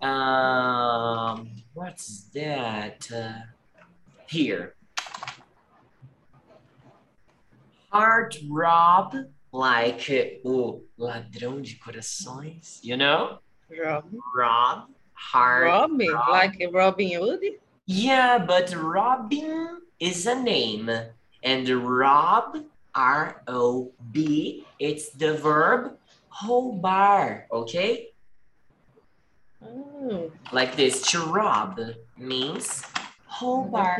Um, 0.00 1.50
what's 1.74 2.24
that? 2.34 3.08
Uh, 3.12 3.42
here. 4.28 4.74
Heart 7.90 8.38
rob, 8.48 9.14
like 9.52 10.10
uh, 10.10 10.48
o 10.48 10.82
ladrão 10.98 11.60
de 11.60 11.76
corações, 11.76 12.80
you 12.82 12.96
know? 12.96 13.38
Robin. 13.70 14.18
Rob, 14.36 14.88
heart. 15.14 15.64
Robin, 15.64 16.12
Rob. 16.12 16.28
like 16.28 16.68
Robin 16.72 17.12
Hood. 17.12 17.40
Yeah, 17.86 18.38
but 18.38 18.72
Robin 18.74 19.80
is 19.98 20.26
a 20.26 20.34
name. 20.34 20.90
And 21.42 21.68
Rob, 21.68 22.58
R 22.94 23.42
O 23.46 23.92
B, 24.12 24.64
it's 24.78 25.10
the 25.10 25.34
verb 25.34 25.96
roubar, 26.44 27.46
okay? 27.50 28.08
Oh, 29.78 30.30
Like 30.52 30.76
this, 30.76 31.02
to 31.12 31.20
rob 31.26 31.80
means 32.18 32.82
whole 33.26 33.64
I 33.66 33.70
bar. 33.70 33.98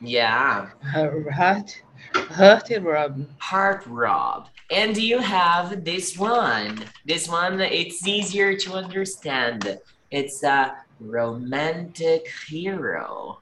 Yeah, 0.00 0.70
Her 0.82 1.30
heart, 1.30 1.82
hearty 2.14 2.78
Robin. 2.78 3.28
heart 3.38 3.84
rob. 3.86 4.48
And 4.70 4.96
you 4.96 5.18
have 5.18 5.84
this 5.84 6.16
one. 6.18 6.84
This 7.04 7.28
one, 7.28 7.60
it's 7.60 8.06
easier 8.06 8.56
to 8.56 8.74
understand. 8.74 9.78
It's 10.10 10.42
a 10.42 10.76
romantic 11.00 12.26
hero. 12.48 13.40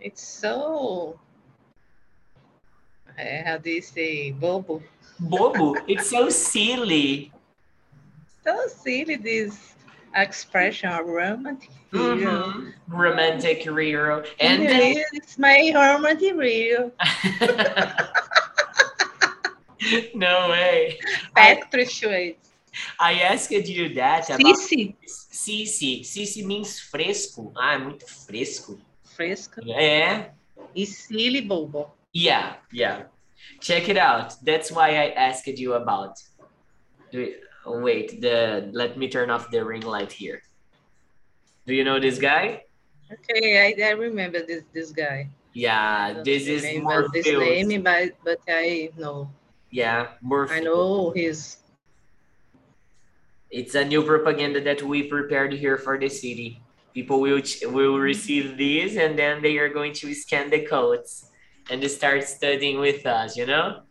It's 0.00 0.22
so. 0.22 1.18
How 3.16 3.58
do 3.58 3.70
you 3.70 3.82
say, 3.82 4.32
Bobo? 4.32 4.82
Bobo, 5.20 5.74
it's 5.86 6.10
so 6.10 6.28
silly. 6.30 7.32
So 8.44 8.66
silly 8.68 9.16
this 9.16 9.71
expression, 10.14 10.90
of 10.90 11.06
romantic 11.06 11.70
hero. 11.92 12.16
Mhm. 12.16 12.72
Romantic 12.88 13.62
hero. 13.62 14.24
And 14.40 14.62
it's 15.12 15.38
my 15.38 15.70
romantic 15.74 16.34
hero. 16.40 16.90
no 20.14 20.48
way. 20.50 20.98
Swayze. 21.36 22.36
I 22.98 23.20
asked 23.20 23.50
you 23.50 23.94
that 23.94 24.26
Cici. 24.26 24.96
Cici. 25.06 26.00
Cici 26.00 26.44
means 26.44 26.80
fresco. 26.80 27.52
Ah, 27.56 27.74
é 27.74 27.78
muito 27.78 28.06
fresco. 28.06 28.80
Fresca. 29.04 29.60
É. 29.68 30.30
E 30.74 30.86
silly 30.86 31.42
Bobo. 31.42 31.92
Yeah, 32.14 32.56
yeah. 32.72 33.04
Check 33.60 33.88
it 33.88 33.98
out. 33.98 34.36
That's 34.42 34.70
why 34.70 34.90
I 34.90 35.10
asked 35.10 35.58
you 35.58 35.74
about. 35.74 36.14
Do 37.10 37.34
you- 37.66 37.72
Wait, 37.80 38.20
the 38.20 38.68
let 38.72 38.96
me 38.96 39.08
turn 39.08 39.30
off 39.30 39.50
the 39.50 39.64
ring 39.64 39.82
light 39.82 40.12
here. 40.12 40.42
Do 41.66 41.74
you 41.74 41.84
know 41.84 42.00
this 42.00 42.18
guy? 42.18 42.64
Okay, 43.12 43.60
I, 43.60 43.74
I 43.86 43.90
remember 43.92 44.42
this 44.44 44.64
this 44.72 44.90
guy. 44.90 45.28
Yeah, 45.52 46.22
this 46.24 46.48
is 46.48 46.64
remember 46.64 47.08
this 47.12 47.26
name, 47.26 47.82
but 47.82 48.16
but 48.24 48.40
I 48.48 48.90
know. 48.96 49.30
Yeah, 49.70 50.16
Morpheus. 50.20 50.56
I 50.58 50.60
know 50.60 51.10
his. 51.10 51.58
It's 53.50 53.74
a 53.74 53.84
new 53.84 54.02
propaganda 54.02 54.60
that 54.64 54.82
we 54.82 55.04
prepared 55.04 55.52
here 55.52 55.76
for 55.76 55.98
the 55.98 56.08
city. 56.08 56.62
People 56.94 57.20
will 57.20 57.40
will 57.68 57.98
receive 58.00 58.56
these 58.56 58.96
and 58.96 59.18
then 59.18 59.42
they 59.42 59.58
are 59.58 59.68
going 59.68 59.92
to 60.00 60.12
scan 60.14 60.48
the 60.48 60.64
codes 60.64 61.28
and 61.70 61.84
start 61.88 62.24
studying 62.24 62.80
with 62.80 63.04
us, 63.06 63.36
you 63.36 63.44
know? 63.46 63.84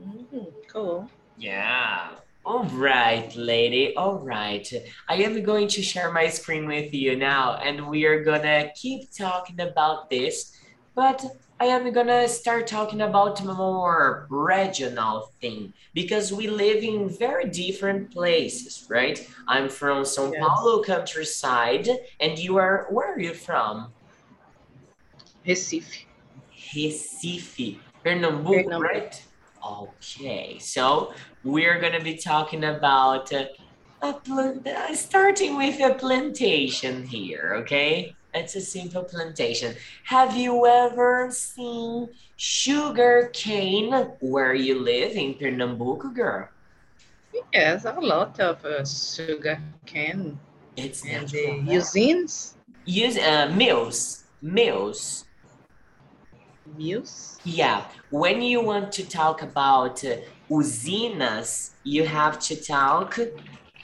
Mm, 0.00 0.52
cool. 0.68 1.08
Yeah. 1.36 2.20
All 2.48 2.64
right, 2.64 3.30
lady. 3.36 3.94
All 3.94 4.20
right. 4.20 4.66
I 5.06 5.16
am 5.16 5.42
going 5.42 5.68
to 5.68 5.82
share 5.82 6.10
my 6.10 6.28
screen 6.30 6.66
with 6.66 6.94
you 6.94 7.14
now 7.14 7.56
and 7.56 7.86
we 7.86 8.06
are 8.06 8.24
gonna 8.24 8.70
keep 8.74 9.12
talking 9.12 9.60
about 9.60 10.08
this, 10.08 10.56
but 10.94 11.22
I 11.60 11.66
am 11.66 11.92
gonna 11.92 12.26
start 12.26 12.66
talking 12.66 13.02
about 13.02 13.44
more 13.44 14.26
regional 14.30 15.30
thing 15.42 15.74
because 15.92 16.32
we 16.32 16.46
live 16.48 16.82
in 16.82 17.10
very 17.10 17.50
different 17.50 18.10
places, 18.10 18.86
right? 18.88 19.28
I'm 19.46 19.68
from 19.68 20.04
São 20.04 20.32
Yes. 20.32 20.42
Paulo 20.42 20.82
countryside 20.82 21.86
and 22.18 22.38
you 22.38 22.56
are 22.56 22.86
where 22.88 23.12
are 23.12 23.20
you 23.20 23.34
from? 23.34 23.92
Recife. 25.46 26.06
Recife, 26.74 27.78
Pernambuco, 28.02 28.64
Pernambuco. 28.64 28.80
right? 28.80 29.22
Okay, 29.66 30.58
so 30.60 31.12
we're 31.52 31.80
gonna 31.80 32.02
be 32.02 32.16
talking 32.16 32.64
about 32.64 33.32
uh, 33.32 33.44
uh, 34.02 34.94
starting 34.94 35.56
with 35.56 35.80
a 35.80 35.94
plantation 35.94 37.04
here, 37.06 37.54
okay? 37.62 38.16
It's 38.34 38.54
a 38.56 38.60
simple 38.60 39.04
plantation. 39.04 39.74
Have 40.04 40.36
you 40.36 40.66
ever 40.66 41.28
seen 41.30 42.08
sugar 42.36 43.30
cane 43.32 43.92
where 44.20 44.54
you 44.54 44.78
live 44.78 45.12
in 45.12 45.34
Pernambuco, 45.34 46.08
girl? 46.14 46.48
Yes, 47.52 47.84
a 47.84 47.92
lot 48.00 48.40
of 48.40 48.64
uh, 48.64 48.84
sugar 48.84 49.58
cane 49.86 50.38
It's 50.76 51.04
and 51.04 51.10
natural. 51.10 51.32
the 51.32 51.62
usines, 51.66 52.54
Use 52.84 53.18
uh, 53.18 53.50
mills, 53.54 54.24
mills. 54.42 55.24
mills. 56.76 57.40
Yeah, 57.44 57.84
when 58.10 58.42
you 58.42 58.60
want 58.62 58.92
to 58.92 59.04
talk 59.08 59.42
about 59.42 60.04
uh, 60.04 60.16
usinas, 60.50 61.72
you 61.84 62.04
have 62.06 62.38
to 62.40 62.56
talk 62.56 63.18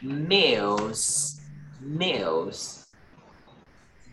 mills. 0.02 1.40
Mills. 1.80 2.86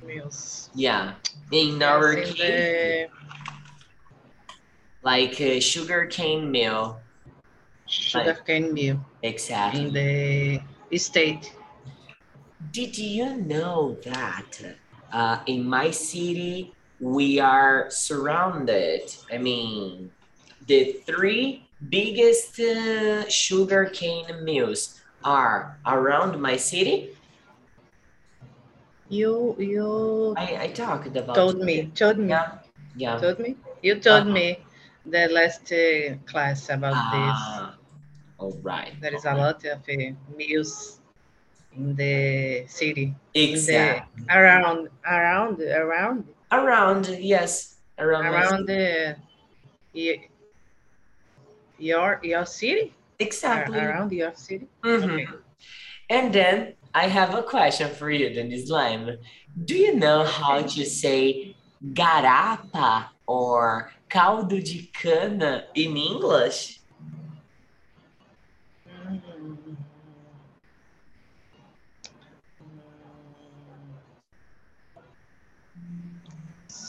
Mills. 0.04 0.70
Yeah, 0.74 1.16
in 1.52 1.82
our 1.84 2.16
Yes, 2.16 2.34
case, 2.36 3.08
like 5.02 5.40
a 5.42 5.60
sugar 5.60 6.06
cane 6.08 6.52
mill. 6.52 7.00
sugar 7.88 8.36
cane 8.46 8.74
mill 8.74 9.00
Exactly. 9.24 9.88
in 9.88 9.94
the 9.94 10.98
state. 10.98 11.54
Did 12.72 12.98
you 12.98 13.38
know 13.38 13.98
that 14.04 14.78
uh, 15.12 15.44
in 15.46 15.68
my 15.68 15.92
city 15.92 16.74
we 17.00 17.40
are 17.40 17.90
surrounded? 17.90 19.02
I 19.32 19.38
mean, 19.38 20.12
the 20.66 21.02
three 21.06 21.71
biggest 21.90 22.60
uh, 22.60 23.28
sugar 23.30 23.86
cane 23.90 24.44
mills 24.44 25.02
are 25.24 25.80
around 25.86 26.42
my 26.42 26.58
city. 26.58 27.16
You 29.10 29.56
you 29.60 30.38
I, 30.38 30.64
I 30.64 30.68
talked 30.72 31.16
about 31.16 31.38
told 31.38 31.58
me 31.60 31.92
told 31.96 32.18
me 32.20 32.34
Yeah, 32.34 32.60
yeah. 32.96 33.18
told 33.18 33.40
me 33.40 33.58
you 33.82 34.00
told 34.00 34.26
Uh-huh. 34.26 34.38
me 34.38 34.66
the 35.06 35.28
last 35.30 35.72
uh, 35.72 36.16
class 36.30 36.70
about 36.70 37.10
Ah, 37.10 37.78
all 38.40 38.54
right. 38.64 38.94
this. 38.94 39.02
There 39.02 39.14
is 39.14 39.26
a 39.26 39.36
lot 39.36 39.64
of 39.66 39.80
uh, 39.90 40.12
mills 40.38 41.02
in 41.74 41.96
the 41.96 42.66
city, 42.68 43.16
in 43.50 43.66
Exactly. 43.66 43.66
the 43.66 44.04
around 44.30 44.90
around 45.06 45.62
around 45.62 46.28
Around, 46.52 47.08
yes, 47.20 47.82
around. 47.98 48.36
around 48.36 48.68
the 48.68 49.16
y- 49.94 50.30
your 51.82 52.20
your 52.24 52.46
city 52.46 52.94
Exactly. 53.20 53.80
around 53.80 54.12
your 54.12 54.34
city. 54.36 54.68
Mhm. 54.84 55.04
Okay. 55.04 55.28
And 56.10 56.34
then 56.34 56.74
I 56.94 57.08
have 57.08 57.34
a 57.36 57.44
question 57.44 57.90
for 57.94 58.10
you, 58.12 58.30
Denise 58.30 58.70
Lime. 58.70 59.18
Do 59.66 59.76
you 59.78 59.96
know 59.96 60.24
how 60.26 60.62
to 60.62 60.86
say 60.86 61.56
garapa 61.94 63.10
or 63.26 63.92
caldo 64.10 64.60
de 64.60 64.90
cana 64.94 65.66
in 65.74 65.96
English? 65.96 66.81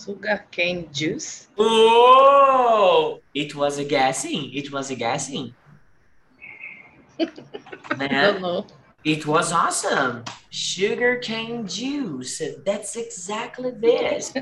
Sugar 0.04 0.44
cane 0.50 0.88
juice. 0.92 1.48
Oh, 1.58 3.20
it 3.34 3.54
was 3.54 3.78
a 3.78 3.84
guessing. 3.84 4.52
It 4.52 4.72
was 4.72 4.90
a 4.90 4.96
guessing. 4.96 5.54
Don't 7.18 7.98
Man, 7.98 8.42
know. 8.42 8.66
it 9.04 9.26
was 9.26 9.52
awesome. 9.52 10.24
Sugar 10.50 11.16
cane 11.16 11.66
juice. 11.66 12.42
That's 12.64 12.96
exactly 12.96 13.70
this. 13.72 14.32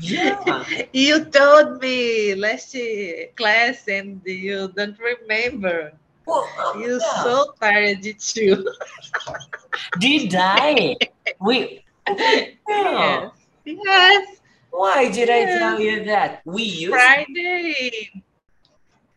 Yeah. 0.00 0.64
You 0.92 1.24
told 1.24 1.80
me 1.82 2.34
last 2.36 2.74
uh, 2.76 3.26
class 3.34 3.88
and 3.88 4.20
you 4.24 4.68
don't 4.76 4.96
remember. 4.98 5.92
Well, 6.26 6.48
um, 6.62 6.80
You 6.80 7.00
yeah. 7.02 7.22
so 7.24 7.52
tired 7.60 8.02
too. 8.18 8.64
Did 9.98 10.34
I? 10.36 10.96
Wait. 11.40 11.82
Yes. 12.06 13.32
Yes. 13.64 14.40
Why 14.70 15.10
did 15.10 15.30
I 15.30 15.44
tell 15.58 15.80
you 15.80 16.04
that? 16.04 16.42
We 16.44 16.62
used 16.62 16.94
Friday. 16.94 18.10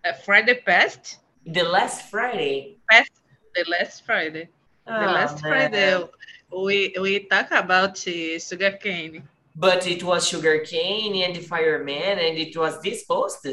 Uh, 0.03 0.13
Friday 0.25 0.55
past. 0.65 1.19
the 1.45 1.63
last 1.63 2.09
Friday. 2.09 2.77
Past 2.89 3.11
The 3.55 3.65
last 3.69 4.05
Friday. 4.05 4.49
The 4.85 5.07
Oh, 5.07 5.13
last 5.13 5.43
man. 5.43 5.51
Friday 5.51 6.03
we 6.51 6.93
we 6.99 7.19
talk 7.29 7.51
about 7.51 7.95
uh, 8.07 8.39
sugar 8.39 8.71
cane. 8.81 9.23
But 9.55 9.85
it 9.87 10.03
was 10.03 10.27
sugar 10.27 10.59
cane 10.59 11.21
and 11.23 11.35
the 11.35 11.41
fireman, 11.41 12.17
and 12.19 12.37
it 12.37 12.55
was 12.57 12.81
this 12.81 13.03
post. 13.03 13.45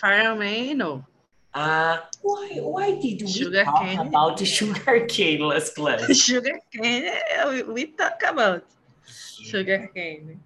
Fireman, 0.00 0.78
no. 0.78 1.04
Uh, 1.52 1.98
why, 2.22 2.48
why 2.60 2.90
did 2.98 3.22
we 3.22 3.28
Sugar 3.28 3.64
talk 3.64 3.80
cane? 3.80 4.00
about 4.00 4.36
the 4.38 4.44
sugar 4.58 5.06
cane 5.06 5.40
last 5.40 5.74
class? 5.76 6.10
sugar 6.16 6.58
cane. 6.72 7.12
We, 7.48 7.62
we 7.62 7.82
talk 7.94 8.18
about 8.26 8.64
sugar 9.06 9.90
cane. 9.94 10.40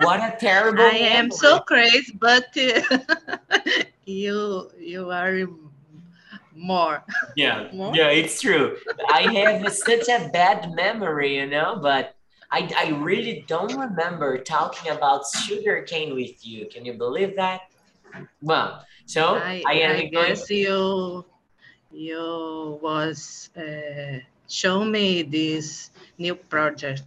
What 0.00 0.20
a 0.20 0.36
terrible 0.38 0.82
I 0.82 0.98
am 1.16 1.30
so 1.30 1.60
crazy, 1.60 2.12
but 2.18 2.46
uh, 2.56 2.98
you 4.04 4.70
you 4.78 5.10
are 5.10 5.46
more. 6.54 7.04
Yeah, 7.36 7.68
More? 7.72 7.94
yeah, 7.94 8.08
it's 8.08 8.40
true. 8.40 8.76
I 9.10 9.22
have 9.22 9.72
such 9.72 10.08
a 10.08 10.28
bad 10.32 10.74
memory, 10.74 11.36
you 11.36 11.46
know, 11.46 11.78
but 11.80 12.14
I, 12.50 12.70
I 12.76 12.88
really 13.02 13.44
don't 13.48 13.76
remember 13.76 14.38
talking 14.38 14.92
about 14.92 15.26
sugar 15.26 15.82
cane 15.82 16.14
with 16.14 16.46
you. 16.46 16.66
Can 16.66 16.84
you 16.84 16.94
believe 16.94 17.36
that? 17.36 17.62
Well, 18.40 18.84
so 19.06 19.36
I, 19.36 19.62
I 19.66 19.72
am 19.74 19.96
I 19.96 20.06
going. 20.06 20.36
you 20.48 21.24
you 21.90 22.78
was 22.82 23.50
uh, 23.56 24.18
show 24.48 24.84
me 24.84 25.22
this 25.22 25.90
new 26.18 26.34
project. 26.34 27.02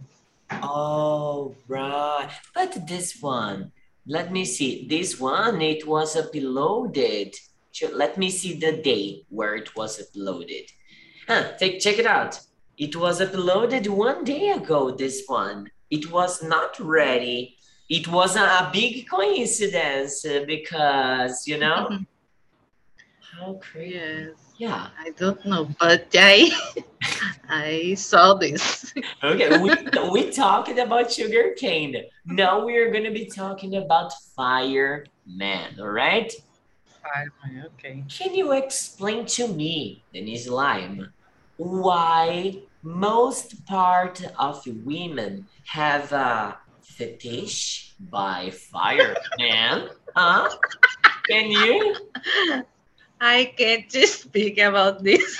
Oh, 0.50 1.54
right. 1.66 2.30
But 2.54 2.86
this 2.86 3.20
one, 3.20 3.72
let 4.06 4.32
me 4.32 4.44
see. 4.44 4.86
This 4.88 5.20
one, 5.20 5.60
it 5.60 5.86
was 5.86 6.16
uploaded. 6.16 7.34
Let 7.92 8.18
me 8.18 8.30
see 8.30 8.58
the 8.58 8.72
day 8.82 9.24
where 9.28 9.54
it 9.54 9.76
was 9.76 10.00
uploaded. 10.00 10.70
Huh, 11.26 11.52
take, 11.58 11.80
check 11.80 11.98
it 11.98 12.06
out. 12.06 12.40
It 12.78 12.96
was 12.96 13.20
uploaded 13.20 13.88
one 13.88 14.24
day 14.24 14.50
ago, 14.50 14.90
this 14.90 15.24
one. 15.26 15.70
It 15.90 16.10
was 16.10 16.42
not 16.42 16.78
ready. 16.80 17.56
It 17.88 18.06
was 18.08 18.36
a, 18.36 18.70
big 18.72 19.08
coincidence 19.08 20.24
uh, 20.24 20.44
because, 20.46 21.46
you 21.46 21.58
know, 21.58 21.98
how 23.20 23.54
crazy. 23.62 23.94
Yes, 23.94 24.47
Yeah. 24.58 24.88
I 24.98 25.10
don't 25.10 25.44
know, 25.46 25.70
but 25.78 26.08
I 26.14 26.50
I 27.48 27.94
saw 27.94 28.34
this. 28.34 28.92
Okay, 29.22 29.58
we, 29.58 29.70
we 30.10 30.30
talked 30.30 30.76
about 30.78 31.12
sugar 31.12 31.54
cane. 31.56 31.94
Now 32.26 32.64
we 32.64 32.76
are 32.76 32.90
going 32.90 33.04
to 33.04 33.10
be 33.10 33.26
talking 33.26 33.76
about 33.76 34.12
fireman, 34.36 35.78
all 35.80 35.88
right? 35.88 36.32
Fireman, 37.02 37.66
okay. 37.66 38.04
Can 38.08 38.34
you 38.34 38.52
explain 38.52 39.26
to 39.38 39.48
me, 39.48 40.02
Denise 40.12 40.48
Lime, 40.48 41.12
why 41.56 42.62
most 42.82 43.64
part 43.66 44.22
of 44.38 44.62
women 44.84 45.46
have 45.66 46.12
a 46.12 46.58
fetish 46.82 47.94
by 48.10 48.50
fireman? 48.50 49.90
Huh? 50.14 50.48
Can 51.28 51.50
you? 51.50 51.96
I 53.20 53.52
can't 53.56 53.88
just 53.90 54.22
speak 54.22 54.58
about 54.58 55.02
this. 55.02 55.38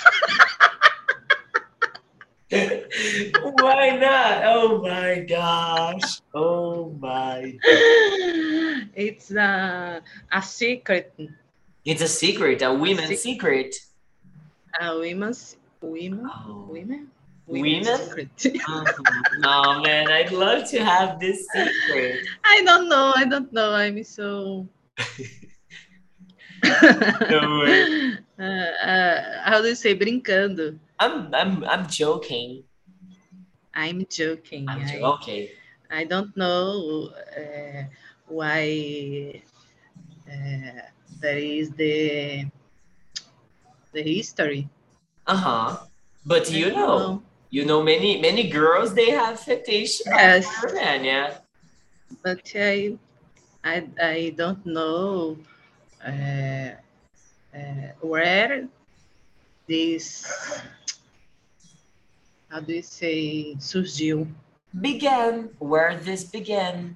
why 2.51 3.95
not? 3.97 4.41
Oh 4.45 4.81
my 4.81 5.19
gosh. 5.27 6.21
Oh 6.33 6.91
my. 6.99 7.57
it's 8.95 9.31
a 9.31 10.01
a 10.31 10.41
secret, 10.41 11.13
It's 11.85 12.01
a 12.01 12.07
secret, 12.07 12.61
a 12.61 12.73
women's 12.73 13.19
secret. 13.21 13.75
a 14.79 14.97
women's 14.97 15.57
women 15.81 16.25
Oh. 16.29 16.67
women 16.69 17.09
Women? 17.47 17.83
secret. 17.85 18.29
Uh-huh. 18.45 18.85
No 19.39 19.81
man, 19.81 20.11
I'd 20.11 20.31
love 20.31 20.69
to 20.69 20.83
have 20.83 21.19
this 21.19 21.47
secret. 21.53 22.21
I 22.45 22.61
don't 22.63 22.87
know. 22.89 23.11
I 23.15 23.25
don't 23.25 23.51
know. 23.53 23.73
I'm 23.73 24.03
so. 24.03 24.67
Don't. 27.29 28.17
Uh, 28.39 28.43
uh, 28.43 29.41
how 29.43 29.61
do 29.61 29.67
you 29.67 29.75
say 29.75 29.95
brincando? 29.95 30.77
I'm 30.99 31.33
I'm 31.33 31.63
I'm 31.65 31.87
joking. 31.87 32.63
I'm 33.73 34.05
joking. 34.09 34.67
I'm 34.67 34.81
I, 34.81 34.91
jo- 34.91 35.05
okay. 35.19 35.51
I 35.91 36.03
don't 36.03 36.35
know 36.37 37.09
uh, 37.35 37.83
why 38.27 39.41
uh, 40.27 40.81
there 41.21 41.37
is 41.37 41.71
the 41.71 42.45
the 43.93 44.01
history. 44.03 44.67
Uh-huh. 45.27 45.77
But 46.25 46.51
you 46.51 46.69
don't 46.69 46.75
know, 46.75 47.23
you 47.49 47.65
know 47.65 47.81
many 47.83 48.21
many 48.21 48.49
girls 48.49 48.93
they 48.93 49.09
have 49.11 49.39
fetish 49.39 50.01
Yes. 50.05 50.45
for 50.47 50.73
men, 50.73 51.03
yeah. 51.03 51.37
but 52.23 52.39
I 52.55 52.97
I, 53.63 53.87
I 54.01 54.33
don't 54.37 54.65
know 54.65 55.37
uh, 55.37 55.43
uh, 55.43 55.58
where 58.01 58.67
this 59.67 60.25
how 62.49 62.59
do 62.59 62.73
you 62.73 62.81
say 62.81 63.55
surgiu 63.59 64.27
Began 64.79 65.49
where 65.57 65.97
this 65.97 66.23
began. 66.23 66.95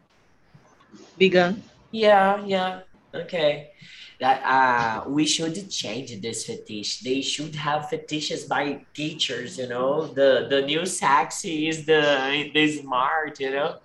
began. 1.18 1.64
Yeah, 1.92 2.46
yeah. 2.46 2.82
Okay. 3.14 3.72
That 4.20 4.44
uh 4.46 5.10
we 5.10 5.26
should 5.26 5.58
change 5.70 6.22
this 6.22 6.46
fetish. 6.46 7.00
They 7.00 7.22
should 7.22 7.56
have 7.56 7.90
fetishes 7.90 8.46
by 8.46 8.86
teachers, 8.94 9.58
you 9.58 9.68
know. 9.68 10.06
The 10.06 10.46
the 10.50 10.62
new 10.62 10.86
sexy 10.86 11.68
is 11.68 11.86
the 11.86 12.52
the 12.54 12.78
smart, 12.78 13.40
you 13.40 13.52
know. 13.52 13.80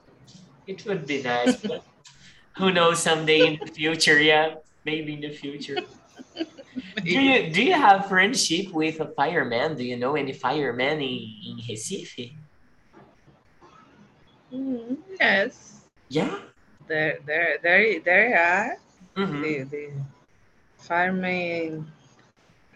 It 0.67 0.85
would 0.85 1.07
be 1.07 1.23
nice, 1.23 1.57
but 1.57 1.83
who 2.59 2.71
knows 2.71 3.01
someday 3.03 3.47
in 3.47 3.59
the 3.65 3.73
future, 3.73 4.21
yeah. 4.21 4.61
Maybe 4.89 5.13
in 5.15 5.21
the 5.21 5.29
future. 5.43 5.77
Do 7.05 7.11
you 7.11 7.53
do 7.53 7.61
you 7.63 7.75
have 7.75 8.09
friendship 8.09 8.73
with 8.73 8.97
a 9.01 9.09
fireman? 9.19 9.77
Do 9.77 9.85
you 9.85 9.97
know 10.03 10.15
any 10.17 10.33
fireman 10.33 10.99
in, 11.01 11.19
in 11.49 11.55
Recife? 11.69 12.33
Mm, 14.53 14.97
yes, 15.21 15.55
Yeah. 16.09 16.39
there 16.89 17.19
there 17.29 17.59
there 17.63 18.01
there 18.01 18.31
are 18.51 18.71
Mhm. 19.17 19.43
the 19.43 19.55
the 19.73 19.85
fireman. 20.89 21.87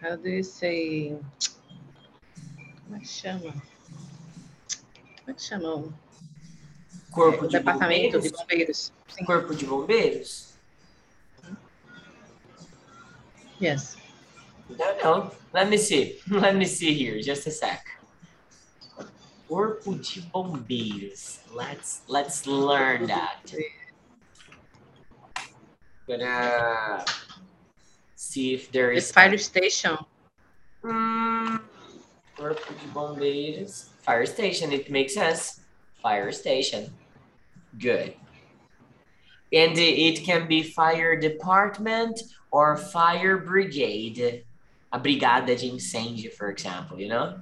How 0.01 0.15
do 0.15 0.29
you 0.29 0.43
say? 0.43 1.15
Como 2.85 2.95
é 2.97 2.99
que 2.99 3.07
chama? 3.07 3.51
Como 5.17 5.29
é 5.29 5.33
que 5.33 5.41
chama? 5.41 5.69
o- 5.75 5.93
Corpo 7.11 7.45
o 7.45 7.47
de 7.47 7.57
departamento 7.57 8.19
de 8.21 8.29
bombeiros. 8.29 8.37
bombeiros. 8.39 8.93
Sim. 9.09 9.25
Corpo 9.25 9.55
de 9.55 9.65
bombeiros. 9.65 10.52
Yes. 13.63 13.95
Don't 14.77 14.99
know. 15.01 15.31
Let 15.53 15.69
me 15.69 15.77
see. 15.77 16.19
Let 16.27 16.53
me 16.57 16.65
see 16.65 16.93
here. 16.93 17.21
Just 17.21 17.47
a 17.47 17.51
sec. 17.51 17.87
Corpo 19.47 19.93
de 19.93 20.19
bombeiros. 20.35 21.39
Let's 21.55 22.01
let's 22.09 22.45
learn 22.45 23.07
that. 23.07 23.39
Gonna 26.07 27.05
see 28.15 28.53
if 28.53 28.69
there 28.73 28.91
is 28.91 29.07
The 29.07 29.13
fire 29.13 29.37
station. 29.37 29.95
Hmm. 30.83 31.63
Corpo 32.35 32.67
de 32.67 32.87
bombeiros. 32.91 33.95
Fire 34.03 34.25
station. 34.25 34.73
It 34.73 34.91
makes 34.91 35.13
sense. 35.13 35.61
Fire 36.03 36.33
station. 36.33 36.91
Good. 37.79 38.15
And 39.53 39.77
it 39.77 40.23
can 40.23 40.47
be 40.47 40.63
fire 40.63 41.15
department 41.15 42.19
or 42.51 42.75
fire 42.75 43.37
brigade. 43.37 44.43
A 44.91 44.99
brigada 44.99 45.55
de 45.55 45.71
incêndio, 45.71 46.31
for 46.33 46.49
example, 46.49 46.99
you 46.99 47.07
know? 47.07 47.39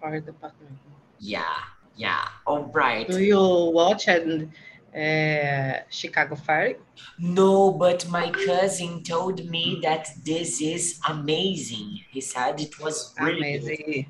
Fire 0.00 0.20
department. 0.20 0.78
Yeah, 1.18 1.56
yeah. 1.96 2.28
All 2.46 2.64
right. 2.72 3.08
Do 3.08 3.22
you 3.22 3.38
watch 3.38 4.08
and 4.08 4.52
uh, 4.94 5.80
Chicago 5.90 6.34
Fire? 6.34 6.76
No, 7.18 7.72
but 7.72 8.06
my 8.08 8.30
cousin 8.30 9.02
told 9.02 9.44
me 9.48 9.80
that 9.82 10.08
this 10.24 10.60
is 10.60 11.00
amazing. 11.08 12.00
He 12.10 12.20
said 12.20 12.60
it 12.60 12.78
was 12.78 13.14
really 13.20 13.58
good. 13.58 13.62
Amazing. 13.62 14.06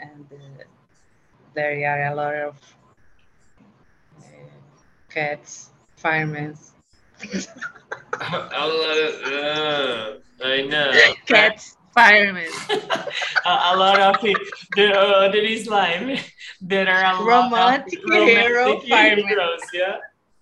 And 0.00 0.26
uh, 0.32 0.64
there 1.54 1.86
are 1.90 2.12
a 2.12 2.14
lot 2.14 2.34
of 2.34 2.56
cats, 5.16 5.70
firemen, 5.96 6.54
Uh, 8.20 10.14
I 10.44 10.62
know. 10.68 10.92
cats, 11.26 11.76
firemen, 11.94 12.50
a, 12.70 13.50
a 13.72 13.74
lot 13.76 13.98
of 14.00 14.16
it. 14.24 14.36
There, 14.76 14.94
uh, 14.94 15.28
there 15.32 15.44
is 15.44 15.64
slime. 15.64 16.18
There 16.60 16.88
are 16.88 17.04
a 17.14 17.24
Romantic 17.24 18.00
lot 18.06 18.22
of 18.22 18.28
hero 18.28 18.64
romantic 18.80 19.26
heroes, 19.26 19.60
yeah. 19.72 19.96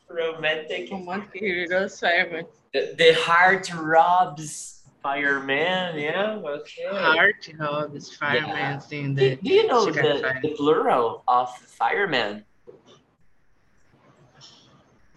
Romantic. 0.09 0.91
romantic 0.91 1.41
heroes, 1.41 2.01
firemen, 2.01 2.47
The, 2.73 2.95
the 2.99 3.13
heart 3.27 3.73
robs 3.75 4.83
fireman, 5.03 5.99
yeah. 5.99 6.39
Okay. 6.57 6.87
heart 6.91 7.49
hobbies, 7.61 8.11
firemen 8.17 8.83
in 8.91 9.15
Do, 9.15 9.31
the 9.31 9.37
do 9.37 9.53
you 9.55 9.67
know 9.69 9.87
Chicago 9.87 10.15
the, 10.15 10.21
Fire. 10.23 10.41
the 10.43 10.49
plural 10.59 11.23
of 11.29 11.49
fireman? 11.79 12.45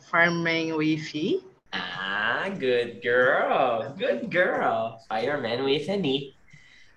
Firemen 0.09 0.75
with 0.75 1.15
E. 1.15 1.41
Ah, 1.73 2.49
good 2.57 3.01
girl. 3.03 3.93
Good 3.97 4.31
girl. 4.31 5.01
Fireman 5.09 5.63
with 5.63 5.87
an 5.89 6.05
E. 6.05 6.33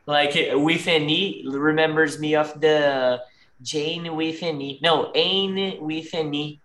Like 0.07 0.35
with 0.55 0.87
an 0.89 1.09
E 1.11 1.45
remembers 1.47 2.19
me 2.19 2.35
of 2.35 2.59
the 2.61 3.21
Jane 3.63 4.15
with 4.17 4.43
an 4.43 4.61
E. 4.61 4.81
No, 4.83 5.11
Anne 5.13 5.79
with 5.81 6.13
an 6.15 6.35
E. 6.35 6.61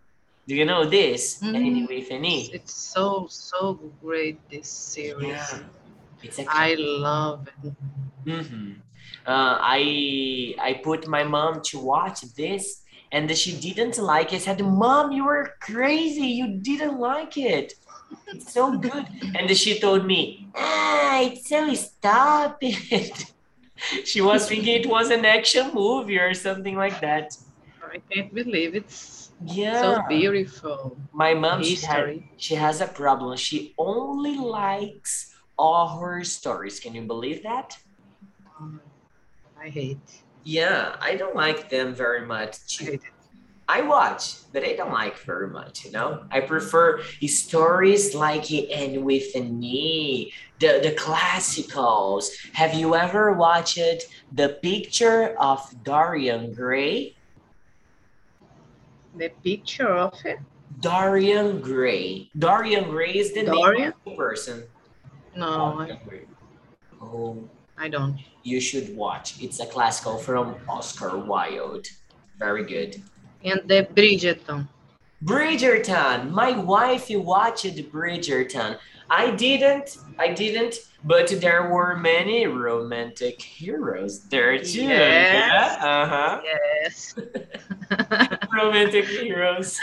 Do 0.47 0.55
you 0.55 0.65
know 0.65 0.85
this? 0.85 1.41
Anne 1.43 1.85
Mm. 1.85 1.87
with 1.89 2.11
an 2.11 2.25
E. 2.25 2.49
It's 2.53 2.73
so 2.73 3.27
so 3.29 3.73
great 4.01 4.37
this 4.49 4.69
series. 4.69 5.27
Yeah. 5.27 6.45
I 6.49 6.75
love 6.77 7.47
it. 7.63 7.73
hmm 8.25 8.71
Uh, 9.25 9.57
I 9.57 10.53
I 10.61 10.81
put 10.85 11.07
my 11.07 11.23
mom 11.23 11.61
to 11.73 11.79
watch 11.81 12.21
this, 12.37 12.84
and 13.11 13.29
she 13.37 13.51
didn't 13.59 13.97
like 13.97 14.33
it. 14.33 14.37
I 14.37 14.39
said, 14.39 14.61
"Mom, 14.61 15.11
you 15.11 15.25
were 15.25 15.53
crazy. 15.59 16.27
You 16.39 16.57
didn't 16.57 16.99
like 16.99 17.37
it. 17.37 17.73
It's 18.27 18.51
so 18.53 18.77
good." 18.77 19.05
And 19.37 19.49
she 19.57 19.79
told 19.79 20.05
me, 20.05 20.47
"Ah, 20.55 21.21
it's 21.21 21.49
so 21.49 21.73
stop 21.73 22.57
it." 22.61 23.31
she 24.05 24.21
was 24.21 24.47
thinking 24.47 24.81
it 24.81 24.87
was 24.87 25.09
an 25.11 25.25
action 25.25 25.71
movie 25.73 26.19
or 26.19 26.33
something 26.33 26.75
like 26.75 26.99
that. 27.01 27.37
I 27.93 27.99
can't 28.11 28.33
believe 28.33 28.75
it's 28.75 29.31
Yeah. 29.45 29.81
so 29.81 30.01
beautiful. 30.09 30.97
my 31.13 31.33
mom, 31.33 31.63
she, 31.63 31.75
had, 31.75 32.23
she 32.37 32.55
has 32.55 32.81
a 32.81 32.87
problem. 32.87 33.37
She 33.37 33.73
only 33.77 34.37
likes 34.37 35.35
all 35.57 35.87
horror 35.87 36.23
stories. 36.23 36.79
Can 36.79 36.93
you 36.95 37.03
believe 37.03 37.43
that? 37.43 37.77
I 39.59 39.69
hate. 39.69 39.97
Yeah, 40.45 40.95
I 41.01 41.15
don't 41.15 41.35
like 41.35 41.69
them 41.69 41.93
very 41.95 42.25
much. 42.25 42.79
I 42.79 42.83
hate 42.85 42.93
it. 42.93 43.01
I 43.67 43.81
watch, 43.81 44.35
but 44.53 44.63
I 44.63 44.73
don't 44.73 44.91
like 44.93 45.17
very 45.17 45.47
much, 45.49 45.85
you 45.85 45.91
know? 45.91 46.23
I 46.29 46.41
prefer 46.41 47.01
stories 47.25 48.13
like 48.13 48.51
Anne 48.53 49.03
with 49.03 49.33
an 49.35 49.63
E, 49.63 50.31
the, 50.59 50.79
the 50.83 50.91
classicals. 50.91 52.29
Have 52.53 52.75
you 52.75 52.93
ever 52.95 53.33
watched 53.33 53.79
The 54.33 54.49
Picture 54.61 55.35
of 55.39 55.59
Dorian 55.83 56.53
Gray? 56.53 57.15
The 59.17 59.29
picture 59.43 59.87
of 59.89 60.13
it. 60.25 60.37
Dorian 60.81 61.59
Gray. 61.61 62.29
Dorian 62.37 62.89
Gray 62.91 63.15
is 63.15 63.33
the 63.33 63.45
Dorian? 63.45 63.81
name 63.81 63.87
of 63.87 63.95
the 64.05 64.15
person. 64.15 64.63
No, 65.35 65.87
Oh, 67.01 67.49
I 67.77 67.89
don't. 67.89 68.17
you 68.43 68.59
should 68.61 68.95
watch. 68.95 69.41
It's 69.41 69.59
a 69.59 69.65
classical 69.65 70.17
from 70.17 70.55
Oscar 70.69 71.17
Wilde. 71.17 71.87
Very 72.37 72.63
good. 72.63 73.01
And 73.43 73.61
the 73.67 73.87
Bridgerton. 73.93 74.67
Bridgerton. 75.23 76.29
My 76.31 76.51
wife 76.51 77.09
watched 77.09 77.75
Bridgerton. 77.91 78.77
I 79.09 79.31
didn't. 79.31 79.97
I 80.19 80.29
didn't. 80.33 80.75
But 81.03 81.27
there 81.41 81.69
were 81.69 81.95
many 81.97 82.47
romantic 82.47 83.41
heroes 83.41 84.21
there 84.29 84.57
too. 84.57 84.83
Yes. 84.83 85.77
Yeah. 85.79 85.87
Uh 85.91 86.07
huh. 86.07 86.41
Yes. 86.43 87.15
romantic 88.53 89.05
heroes. 89.05 89.79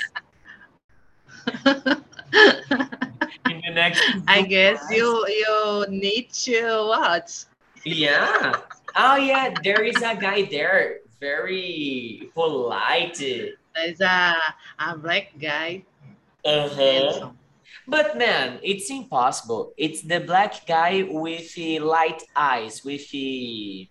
In 1.64 3.60
the 3.66 3.72
next. 3.74 4.02
I 4.26 4.42
guess 4.42 4.82
you 4.90 5.26
you 5.28 5.86
need 5.88 6.32
to 6.44 6.86
watch. 6.88 7.44
Yeah. 7.84 8.52
Oh 8.96 9.16
yeah. 9.16 9.54
There 9.62 9.82
is 9.82 9.96
a 9.96 10.14
guy 10.14 10.48
there. 10.50 10.98
Very 11.20 12.30
polite. 12.34 13.18
There's 13.18 14.00
a 14.00 14.36
a 14.78 14.98
black 14.98 15.32
guy. 15.38 15.84
Uh 16.44 16.68
huh. 16.68 17.30
But 17.86 18.16
man, 18.16 18.58
it's 18.62 18.90
impossible. 18.90 19.72
It's 19.76 20.02
the 20.02 20.20
black 20.20 20.66
guy 20.66 21.02
with 21.08 21.54
the 21.54 21.80
light 21.80 22.22
eyes, 22.36 22.84
with 22.84 23.10
the 23.10 23.88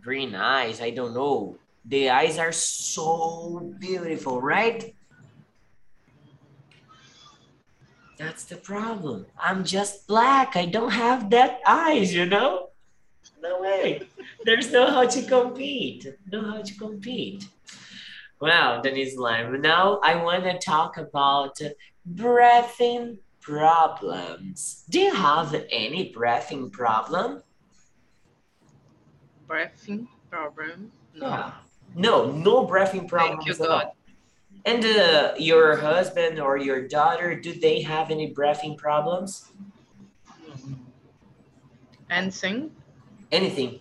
green 0.00 0.34
eyes. 0.34 0.80
I 0.80 0.90
don't 0.90 1.14
know. 1.14 1.58
The 1.84 2.10
eyes 2.10 2.38
are 2.38 2.52
so 2.52 3.72
beautiful, 3.78 4.40
right? 4.40 4.94
That's 8.18 8.44
the 8.44 8.56
problem. 8.56 9.26
I'm 9.38 9.62
just 9.62 10.06
black. 10.06 10.56
I 10.56 10.64
don't 10.64 10.90
have 10.90 11.28
that 11.30 11.60
eyes, 11.66 12.14
you 12.14 12.24
know? 12.24 12.65
No 13.46 13.60
way. 13.60 14.02
There's 14.44 14.72
no 14.72 14.90
how 14.90 15.06
to 15.06 15.22
compete. 15.22 16.06
No 16.32 16.42
how 16.50 16.62
to 16.62 16.74
compete. 16.74 17.48
Well, 18.40 18.82
Denise 18.82 19.16
Lime, 19.16 19.60
now 19.60 19.98
I 20.02 20.22
want 20.22 20.44
to 20.44 20.58
talk 20.58 20.98
about 20.98 21.58
breathing 22.04 23.18
problems. 23.40 24.84
Do 24.90 25.00
you 25.00 25.14
have 25.14 25.54
any 25.70 26.12
breathing 26.12 26.70
problem? 26.70 27.42
Breathing 29.46 30.08
problem. 30.30 30.92
No. 31.14 31.28
Yeah. 31.28 31.52
No, 31.94 32.32
no 32.32 32.64
breathing 32.66 33.08
problems. 33.08 33.44
Thank 33.46 33.58
you, 33.58 33.64
at 33.64 33.70
all. 33.70 33.78
God. 33.78 33.90
And 34.66 34.84
uh, 34.84 35.34
your 35.38 35.76
husband 35.76 36.40
or 36.40 36.58
your 36.58 36.88
daughter, 36.88 37.38
do 37.40 37.52
they 37.54 37.80
have 37.82 38.10
any 38.10 38.32
breathing 38.32 38.76
problems? 38.76 39.52
And 42.10 42.34
sing? 42.34 42.72
Anything? 43.30 43.80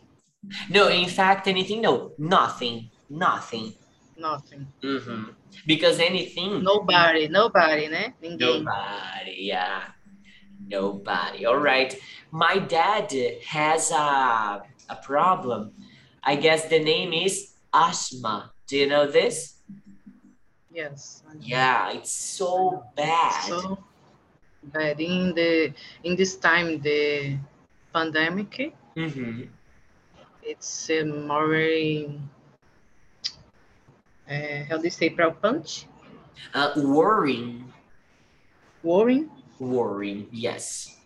No, 0.70 0.88
in 0.90 1.10
fact, 1.10 1.48
anything? 1.48 1.82
No, 1.82 2.12
nothing. 2.18 2.90
Nothing. 3.10 3.74
Nothing. 4.18 4.68
hmm 4.82 5.24
Because 5.66 6.00
anything. 6.00 6.64
Nobody, 6.64 7.28
nobody, 7.28 7.88
né? 7.88 8.14
Ninguém. 8.22 8.64
Nobody, 8.64 9.36
yeah. 9.40 9.84
Nobody. 10.68 11.46
All 11.46 11.58
right. 11.58 11.96
My 12.32 12.58
dad 12.60 13.12
has 13.46 13.92
a, 13.92 14.64
a 14.90 14.96
problem. 15.04 15.72
I 16.24 16.36
guess 16.36 16.68
the 16.70 16.80
name 16.80 17.14
is 17.14 17.54
asthma. 17.74 18.52
Do 18.68 18.78
you 18.78 18.88
know 18.88 19.06
this? 19.06 19.56
Yes. 20.72 21.24
Yeah, 21.40 21.92
it's 21.92 22.12
so 22.12 22.84
bad. 22.96 23.44
So 23.44 23.78
bad 24.64 25.00
in 25.00 25.34
the 25.36 25.72
in 26.04 26.16
this 26.16 26.36
time 26.38 26.82
the 26.82 27.38
pandemic 27.94 28.74
hmm 28.96 29.42
it's 30.44 30.90
uh, 30.90 31.04
more 31.06 31.56
uh, 34.30 34.64
how 34.70 34.78
do 34.78 34.84
you 34.84 34.90
say 34.90 35.10
preocupante 35.10 35.86
Uh, 36.54 36.72
worrying. 36.78 37.74
worrying 38.84 39.30
Worrying, 39.60 40.28
yes. 40.32 40.98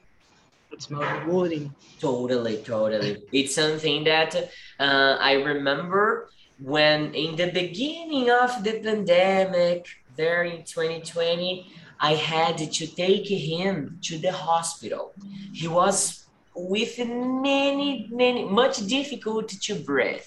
it's 0.71 0.89
more 0.89 1.25
worrying 1.27 1.73
Totally, 1.99 2.57
totally. 2.63 3.23
It's 3.31 3.55
something 3.55 4.03
that 4.05 4.35
uh, 4.79 5.17
I 5.19 5.33
remember 5.33 6.29
when 6.59 7.13
in 7.13 7.35
the 7.35 7.51
beginning 7.51 8.29
of 8.29 8.63
the 8.63 8.79
pandemic, 8.79 9.85
there 10.15 10.43
in 10.43 10.63
2020, 10.63 11.67
I 11.99 12.13
had 12.15 12.57
to 12.57 12.87
take 12.87 13.27
him 13.27 13.99
to 14.03 14.17
the 14.17 14.31
hospital. 14.31 15.13
He 15.53 15.67
was 15.67 16.28
with 16.67 16.97
many, 16.99 18.09
many, 18.11 18.43
much 18.43 18.85
difficulty 18.87 19.57
to 19.57 19.75
breathe. 19.75 20.21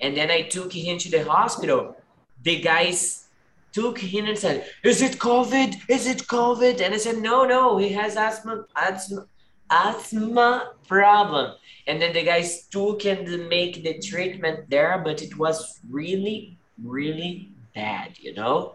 And 0.00 0.16
then 0.16 0.30
I 0.30 0.42
took 0.42 0.72
him 0.72 0.98
to 0.98 1.10
the 1.10 1.24
hospital. 1.24 1.96
The 2.42 2.60
guys 2.60 3.28
took 3.72 3.98
him 3.98 4.26
and 4.26 4.38
said, 4.38 4.66
Is 4.82 5.02
it 5.02 5.18
COVID? 5.18 5.76
Is 5.88 6.06
it 6.06 6.26
COVID? 6.26 6.80
And 6.80 6.94
I 6.94 6.96
said, 6.96 7.18
No, 7.18 7.44
no, 7.44 7.76
he 7.78 7.90
has 7.90 8.16
asthma, 8.16 8.64
asthma, 8.76 9.26
asthma 9.70 10.72
problem. 10.88 11.56
And 11.86 12.00
then 12.00 12.12
the 12.12 12.24
guys 12.24 12.66
took 12.68 13.04
and 13.04 13.48
make 13.48 13.82
the 13.82 13.98
treatment 13.98 14.70
there, 14.70 15.02
but 15.04 15.22
it 15.22 15.36
was 15.36 15.80
really, 15.90 16.56
really 16.82 17.50
bad, 17.74 18.18
you 18.18 18.34
know? 18.34 18.74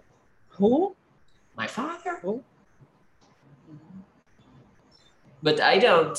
who 0.58 0.96
My 1.56 1.68
father. 1.68 2.20
Who? 2.22 2.44
But 5.42 5.62
I 5.62 5.80
don't. 5.80 6.18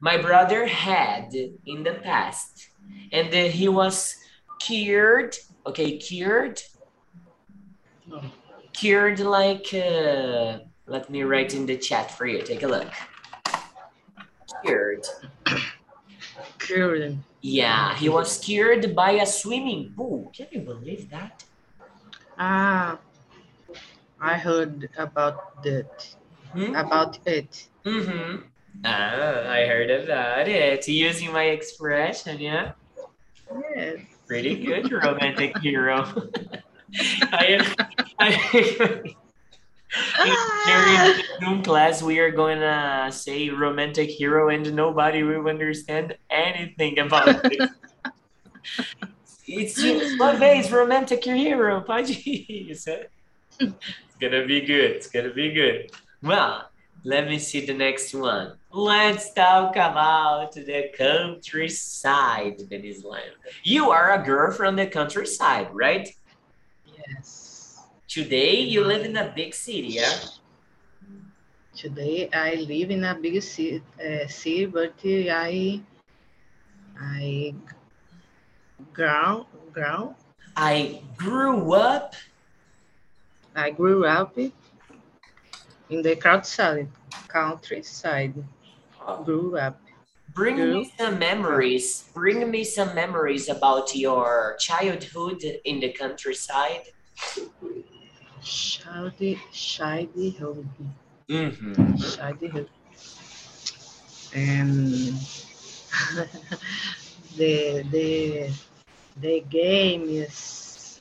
My 0.00 0.16
brother 0.16 0.66
had 0.66 1.32
in 1.66 1.82
the 1.82 1.94
past, 2.02 2.68
and 3.12 3.32
then 3.32 3.50
he 3.50 3.68
was 3.68 4.16
cured. 4.60 5.36
Okay, 5.66 5.98
cured. 5.98 6.60
No. 8.06 8.20
Cured 8.72 9.20
like. 9.20 9.72
Uh, 9.72 10.58
let 10.86 11.08
me 11.08 11.22
write 11.22 11.54
in 11.54 11.66
the 11.66 11.76
chat 11.76 12.10
for 12.10 12.26
you. 12.26 12.42
Take 12.42 12.62
a 12.62 12.68
look. 12.68 12.90
Cured. 14.64 15.06
cured 16.58 17.18
Yeah, 17.40 17.96
he 17.96 18.08
was 18.08 18.38
cured 18.38 18.94
by 18.94 19.12
a 19.12 19.26
swimming 19.26 19.92
pool. 19.96 20.30
Can 20.34 20.46
you 20.50 20.60
believe 20.60 21.10
that? 21.10 21.44
ah 22.38 22.98
I 24.20 24.34
heard 24.38 24.88
about 24.96 25.62
that 25.64 26.16
Hmm? 26.52 26.74
about 26.74 27.18
it 27.26 27.68
Mm-hmm. 27.84 28.46
Ah, 28.84 29.48
I 29.48 29.66
heard 29.66 29.90
about 29.90 30.48
it. 30.48 30.86
Using 30.88 31.32
my 31.32 31.44
expression, 31.44 32.38
yeah. 32.40 32.72
yes 33.74 33.96
Pretty 34.26 34.64
good 34.64 34.90
romantic 34.90 35.58
hero. 35.58 36.04
I, 37.32 37.74
I, 38.18 39.14
the 40.18 41.22
Zoom 41.40 41.62
class, 41.62 42.02
we 42.02 42.18
are 42.18 42.30
going 42.30 42.60
to 42.60 43.08
say 43.12 43.50
romantic 43.50 44.08
hero, 44.10 44.48
and 44.48 44.74
nobody 44.74 45.22
will 45.22 45.48
understand 45.48 46.16
anything 46.30 46.98
about 46.98 47.44
it. 47.44 47.70
It's 49.44 49.76
uma 49.76 50.36
vez 50.38 50.70
romantic 50.70 51.24
hero, 51.24 51.84
ir. 51.88 52.06
It's 53.58 54.16
gonna 54.18 54.46
be 54.46 54.60
good. 54.60 54.92
It's 54.92 55.08
gonna 55.08 55.34
be 55.34 55.52
good. 55.52 55.90
Well, 56.22 56.70
Let 57.04 57.26
me 57.26 57.38
see 57.40 57.66
the 57.66 57.74
next 57.74 58.14
one. 58.14 58.52
Let's 58.70 59.32
talk 59.32 59.74
about 59.74 60.52
the 60.52 60.90
countryside, 60.96 62.62
Lime. 62.70 63.34
You 63.64 63.90
are 63.90 64.12
a 64.12 64.24
girl 64.24 64.52
from 64.52 64.76
the 64.76 64.86
countryside, 64.86 65.68
right? 65.72 66.08
Yes. 66.86 67.82
Today 68.06 68.60
you 68.60 68.84
live 68.84 69.04
in 69.04 69.16
a 69.16 69.32
big 69.34 69.52
city, 69.52 69.98
yeah? 69.98 70.14
Today 71.74 72.28
I 72.32 72.54
live 72.54 72.92
in 72.92 73.02
a 73.02 73.16
big 73.16 73.42
city, 73.42 73.82
uh, 73.98 74.28
city 74.28 74.66
but 74.66 74.94
I 75.02 75.80
I 77.00 77.54
ground 78.92 79.46
ground 79.72 80.14
I 80.54 81.02
grew 81.16 81.74
up 81.74 82.14
I 83.56 83.70
grew 83.70 84.06
up 84.06 84.36
in 85.92 86.02
the 86.02 86.16
countryside 86.16 86.88
countryside 87.28 88.34
grew 89.24 89.56
up 89.58 89.80
Bring 90.34 90.68
me 90.70 90.92
some 90.98 91.18
memories. 91.20 92.10
Bring 92.12 92.50
me 92.50 92.64
some 92.64 92.94
memories 92.94 93.48
about 93.48 93.94
your 93.94 94.56
childhood 94.58 95.42
in 95.64 95.80
the 95.80 95.92
countryside. 95.92 96.82
childy 98.42 99.32
childhood 99.52 100.68
Mm-hmm. 101.28 101.96
childhood 101.96 102.68
and 104.34 105.14
the 107.36 107.82
the 107.90 108.50
the 109.20 109.40
game 109.50 110.08
is 110.08 111.00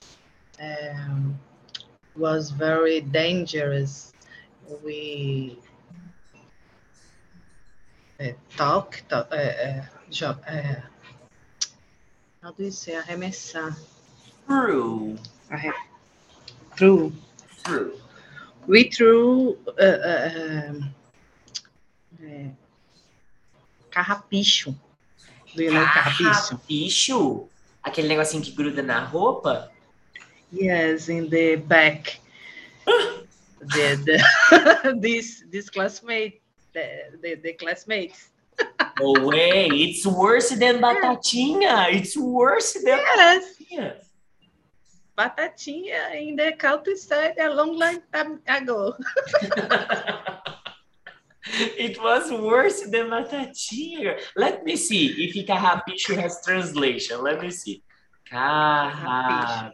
um, 0.61 1.39
was 2.15 2.51
very 2.51 3.01
dangerous. 3.01 4.10
We 4.83 5.57
uh, 8.19 8.31
talk, 8.55 9.03
talk 9.09 9.27
uh, 9.31 9.35
uh, 9.35 9.81
jo- 10.09 10.37
uh, 10.47 10.75
how 12.41 12.51
do 12.51 12.63
you 12.63 12.71
say 12.71 12.93
arremessar? 12.93 13.75
True. 14.47 15.17
Arre- 15.51 15.73
Through 16.77 17.11
True. 17.65 17.99
we 18.65 18.89
threw 18.89 19.57
uh, 19.77 19.83
uh, 19.83 20.73
carrapicho. 23.91 24.73
Do 25.55 25.63
you 25.63 25.71
know 25.73 25.83
carrapicho? 25.85 26.57
Carrapicho? 26.57 27.47
Aquele 27.83 28.07
negocinho 28.07 28.41
que 28.43 28.51
gruda 28.53 28.81
na 28.81 29.05
roupa? 29.05 29.69
Yes, 30.51 31.09
in 31.09 31.29
the 31.29 31.57
back. 31.57 32.19
The, 33.61 33.95
the 34.05 34.97
this 34.99 35.43
this 35.51 35.69
classmate, 35.69 36.41
the, 36.73 36.85
the, 37.21 37.35
the 37.35 37.53
classmates. 37.53 38.29
No 38.99 39.13
way. 39.27 39.67
It's 39.71 40.05
worse 40.05 40.49
than 40.49 40.79
batatinha. 40.79 41.93
It's 41.93 42.15
worse 42.17 42.73
than 42.73 42.99
Yes, 43.15 43.43
batatinha. 43.67 43.95
batatinha 45.17 46.15
in 46.21 46.35
the 46.35 46.53
countryside 46.57 47.35
a 47.39 47.49
long, 47.49 47.77
long 47.77 47.99
time 48.13 48.39
ago. 48.47 48.95
It 51.53 51.99
was 52.01 52.31
worse 52.31 52.81
than 52.83 53.07
batatinha. 53.09 54.19
Let 54.35 54.63
me 54.63 54.75
see 54.75 55.07
if 55.25 55.33
carrapicho 55.47 56.15
has 56.15 56.39
translation. 56.45 57.21
Let 57.23 57.41
me 57.41 57.49
see. 57.49 57.83
Carrapicho. 58.31 59.73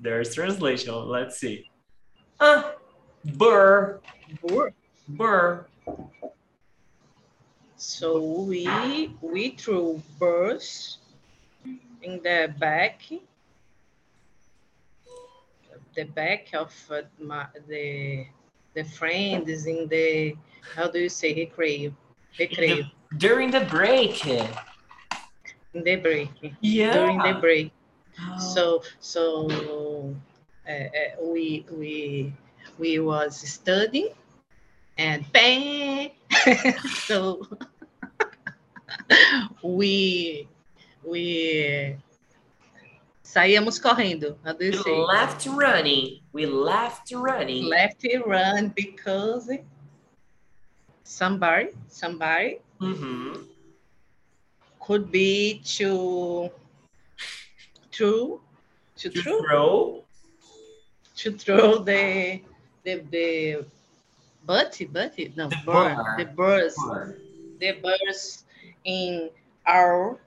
There's 0.00 0.34
translation. 0.34 0.94
Let's 0.94 1.38
see. 1.38 1.68
Ah, 2.40 2.74
burr, 3.24 4.00
Burr. 4.42 4.72
burr. 5.08 5.66
So 7.76 8.20
we 8.44 8.68
we 9.20 9.50
threw 9.50 10.02
birds 10.18 10.98
in 12.02 12.20
the 12.22 12.52
back, 12.58 13.00
the 15.94 16.04
back 16.04 16.48
of 16.54 16.72
uh, 16.90 17.02
my, 17.20 17.46
the 17.68 18.26
the 18.74 18.84
friends 18.84 19.66
in 19.66 19.88
the 19.88 20.36
how 20.74 20.88
do 20.88 20.98
you 21.00 21.08
say 21.08 21.34
recreio, 21.34 21.94
recreio 22.38 22.90
During 23.16 23.50
the 23.50 23.60
break. 23.64 24.26
in 24.26 25.84
the 25.84 25.96
break 25.96 26.30
Yeah. 26.60 26.92
during 26.92 27.18
the 27.18 27.34
break. 27.40 27.72
Oh. 28.20 28.38
So 28.38 28.82
so 29.00 29.22
uh, 29.48 30.10
uh, 30.10 30.14
we 31.22 31.64
we 31.70 32.32
we 32.78 32.98
was 32.98 33.36
studying 33.36 34.10
and 34.98 35.24
bang. 35.32 36.10
so 37.06 37.46
we 39.62 40.48
we 41.04 41.96
saíamos 43.22 43.78
correndo. 43.80 44.36
We 44.42 44.72
left 45.06 45.46
running. 45.46 46.20
We 46.32 46.46
left 46.46 47.12
running. 47.12 47.64
Left 47.64 48.04
run 48.26 48.72
because 48.74 49.50
somebody 51.04 51.70
somebody 51.88 52.58
Mm-hmm. 52.80 53.40
could 54.80 55.10
be 55.10 55.62
to 55.64 56.50
to 57.92 58.40
To 58.96 59.10
throw 59.22 59.40
throw. 59.40 60.05
To 61.16 61.32
throw 61.32 61.78
the 61.78 62.40
the 62.84 63.02
the 63.10 63.66
but 64.44 64.80
but 64.92 65.18
no 65.36 65.48
The 65.48 65.56
bird, 65.64 65.96
bar. 65.96 66.14
the 66.18 66.24
birds 66.26 66.76
the 67.58 67.72
birds 67.82 68.44
in 68.84 69.30
our 69.66 70.18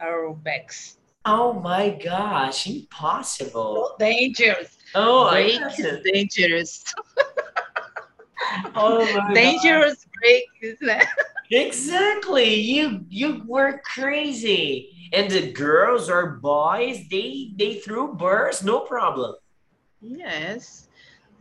our 0.00 0.34
backs. 0.34 0.96
Oh 1.24 1.54
my 1.54 1.88
gosh, 1.90 2.66
impossible. 2.66 3.90
So 3.90 3.96
dangerous. 3.98 4.76
Oh, 4.94 5.30
break 5.30 5.60
is 5.78 6.00
dangerous. 6.12 6.84
Oh 8.74 9.04
my 9.06 9.12
God. 9.12 9.34
dangerous 9.34 10.06
break 10.20 10.44
is 10.60 10.78
that? 10.80 11.08
Exactly. 11.50 12.54
You 12.54 13.04
you 13.08 13.42
were 13.46 13.80
crazy. 13.84 14.90
And 15.12 15.30
the 15.30 15.52
girls 15.52 16.10
or 16.10 16.40
boys, 16.42 17.06
they 17.10 17.52
they 17.56 17.74
threw 17.78 18.14
birds, 18.14 18.64
no 18.64 18.80
problem. 18.80 19.36
Yes. 20.04 20.88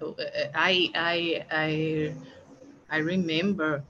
Uh, 0.02 0.14
I 0.56 0.90
I 0.96 1.46
I 1.52 2.14
I 2.90 2.98
remember 3.00 3.84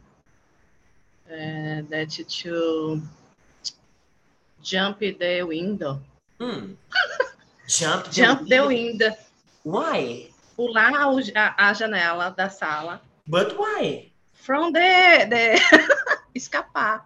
uh, 1.29 1.85
that 1.89 2.09
to 2.09 3.01
jump 4.63 4.99
the 4.99 5.43
window. 5.43 5.99
Hmm. 6.39 6.73
Jump 7.67 8.05
the 8.05 8.11
Jump 8.11 8.49
the 8.49 8.65
window. 8.65 9.11
Why? 9.61 10.27
Pular 10.57 10.89
a, 10.89 11.53
a 11.57 11.73
janela 11.73 12.35
da 12.35 12.47
sala. 12.49 13.01
But 13.27 13.57
why? 13.57 14.09
From 14.33 14.73
the, 14.73 15.27
the 15.29 15.61
escapar. 16.35 17.01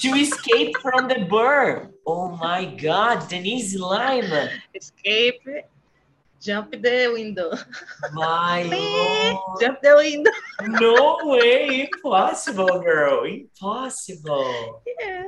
To 0.00 0.08
escape 0.14 0.76
from 0.78 1.08
the 1.08 1.26
burr. 1.28 1.90
Oh 2.06 2.30
my 2.36 2.64
God, 2.64 3.28
Denise 3.28 3.76
Lima. 3.76 4.48
Escape. 4.74 5.66
Jump 6.40 6.70
the 6.70 7.10
window. 7.12 7.52
My 8.12 8.62
Lord. 8.70 9.60
Jump 9.60 9.80
the 9.82 9.94
window. 9.96 10.30
No 10.80 11.18
way. 11.22 11.88
Impossible, 11.92 12.80
girl. 12.80 13.24
Impossible. 13.24 14.82
Yeah. 15.00 15.24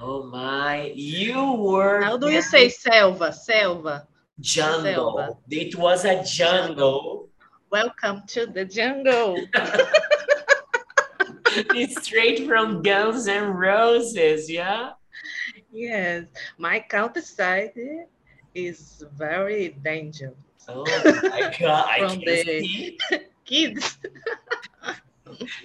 Oh 0.00 0.24
my. 0.24 0.92
You 0.94 1.52
were 1.52 2.02
How 2.02 2.16
do 2.18 2.28
you 2.30 2.42
say 2.42 2.68
selva? 2.68 3.32
Selva. 3.32 4.06
jungle. 4.40 5.16
Selva. 5.16 5.36
It 5.50 5.76
was 5.76 6.04
a 6.04 6.22
jungle. 6.24 7.28
Welcome 7.70 8.22
to 8.28 8.46
the 8.46 8.64
jungle. 8.66 9.38
it's 11.74 12.02
straight 12.04 12.46
from 12.46 12.82
Guns 12.82 13.26
and 13.28 13.58
Roses, 13.58 14.50
yeah? 14.50 14.92
Yes, 15.70 16.24
my 16.58 16.80
countryside 16.80 17.72
is 18.54 19.02
very 19.16 19.70
dangerous. 19.82 20.34
Oh 20.68 20.84
my 21.30 21.54
god, 21.60 21.88
I 21.88 21.98
From 21.98 22.20
can 22.20 22.36
see. 22.36 22.98
Kids, 23.44 23.98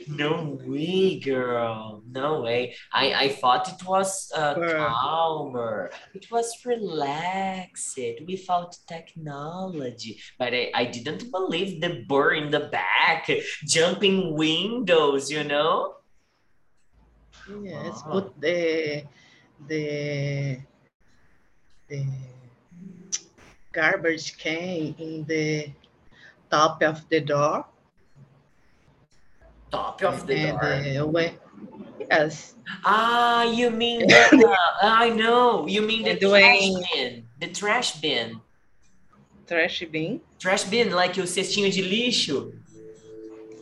No 0.07 0.57
way, 0.65 1.19
girl. 1.19 2.01
No 2.09 2.41
way. 2.41 2.75
I, 2.93 3.13
I 3.13 3.29
thought 3.29 3.69
it 3.69 3.85
was 3.85 4.31
uh, 4.35 4.55
calmer. 4.55 5.91
It 6.13 6.31
was 6.31 6.51
relaxed 6.65 7.99
without 8.25 8.77
technology. 8.87 10.19
But 10.39 10.53
I, 10.53 10.71
I 10.73 10.85
didn't 10.85 11.31
believe 11.31 11.81
the 11.81 12.03
burr 12.07 12.33
in 12.33 12.51
the 12.51 12.69
back, 12.71 13.29
jumping 13.65 14.35
windows, 14.35 15.29
you 15.31 15.43
know? 15.43 15.95
yes, 17.63 18.03
Wow. 18.05 18.11
put 18.11 18.41
the 18.41 19.03
the 19.67 20.57
the 21.87 22.05
garbage 23.77 24.37
can 24.37 24.95
in 24.97 25.23
the 25.25 25.69
top 26.49 26.81
of 26.83 27.07
the 27.09 27.21
door. 27.21 27.65
Top 29.71 30.01
of 30.03 30.25
the 30.27 30.35
and 30.47 30.57
bar. 30.57 30.73
uh, 31.01 31.05
when, 31.05 31.31
yes, 32.09 32.55
Ah, 32.85 33.43
you 33.43 33.69
mean 33.69 34.07
the, 34.07 34.57
I 34.81 35.09
know. 35.09 35.67
You 35.67 35.81
mean 35.81 36.03
the 36.03 36.11
And 36.11 36.19
trash 36.19 36.69
bin. 36.93 37.27
The 37.39 37.47
trash 37.53 38.01
bin. 38.01 38.41
trash 39.47 39.83
bin. 39.91 40.21
Trash 40.39 40.63
bin, 40.65 40.91
like 40.91 41.17
o 41.17 41.23
cestinho 41.23 41.71
de 41.71 41.81
lixo. 41.83 42.51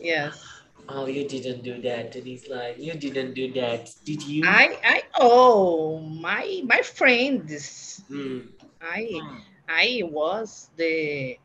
Yes, 0.00 0.42
Oh, 0.88 1.06
you 1.06 1.26
didn't 1.26 1.62
do 1.64 1.82
that, 1.82 2.12
Denise 2.12 2.48
like, 2.48 2.78
You 2.78 2.94
didn't 2.94 3.34
do 3.34 3.52
that. 3.54 3.90
Did 4.04 4.22
you? 4.22 4.44
I 4.46 4.78
I 4.84 5.02
oh, 5.18 5.98
my 5.98 6.62
my 6.64 6.82
friends. 6.82 8.02
Mm. 8.10 8.48
I 8.80 9.20
I 9.68 10.02
was 10.04 10.70
the 10.76 11.38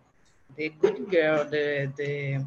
the 0.55 0.69
good 0.79 1.09
girl, 1.09 1.43
the 1.45 1.91
the 1.97 2.45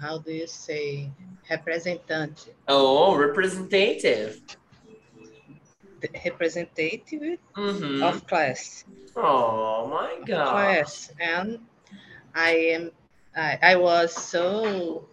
how 0.00 0.18
do 0.18 0.32
you 0.32 0.46
say 0.46 1.10
representante, 1.50 2.50
Oh, 2.68 3.14
representative. 3.16 4.40
the 6.00 6.08
representative 6.24 7.38
Mm-hmm. 7.56 8.02
of 8.02 8.26
class. 8.26 8.84
Oh 9.14 9.86
my 9.88 10.18
God. 10.26 10.50
class 10.50 11.12
and 11.20 11.60
I 12.34 12.50
am 12.74 12.90
I, 13.36 13.58
I 13.62 13.76
was 13.76 14.12
so 14.14 15.06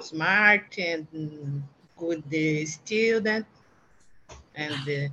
smart 0.00 0.78
and 0.78 1.62
good 1.96 2.24
student 2.66 3.46
and 4.54 4.88
uh, 4.88 5.08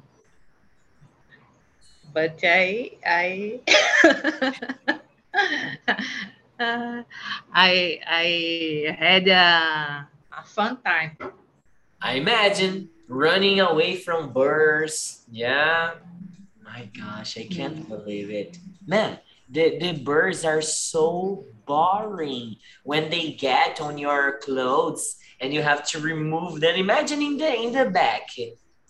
but 2.18 2.42
I 2.42 2.98
I 3.06 3.60
uh, 6.58 7.04
I 7.54 8.00
I 8.10 8.96
had 8.98 9.28
a, 9.28 10.10
a 10.34 10.44
fun 10.44 10.82
time. 10.82 11.14
I 12.02 12.14
imagine 12.14 12.90
running 13.08 13.60
away 13.60 13.98
from 13.98 14.34
birds. 14.34 15.26
Yeah. 15.30 16.02
My 16.66 16.90
gosh, 16.90 17.38
I 17.38 17.46
can't 17.46 17.88
believe 17.88 18.32
it. 18.32 18.58
Man, 18.88 19.20
the, 19.48 19.78
the 19.78 19.94
birds 19.94 20.44
are 20.44 20.62
so 20.62 21.46
boring 21.68 22.58
when 22.84 23.12
they 23.12 23.34
get 23.34 23.80
on 23.80 24.00
your 24.00 24.40
clothes 24.40 25.18
and 25.40 25.54
you 25.54 25.62
have 25.62 25.86
to 25.90 26.00
remove 26.00 26.62
them. 26.62 26.76
Imagine 26.76 27.22
in 27.22 27.38
the 27.38 27.54
in 27.62 27.72
the 27.74 27.86
back. 27.92 28.26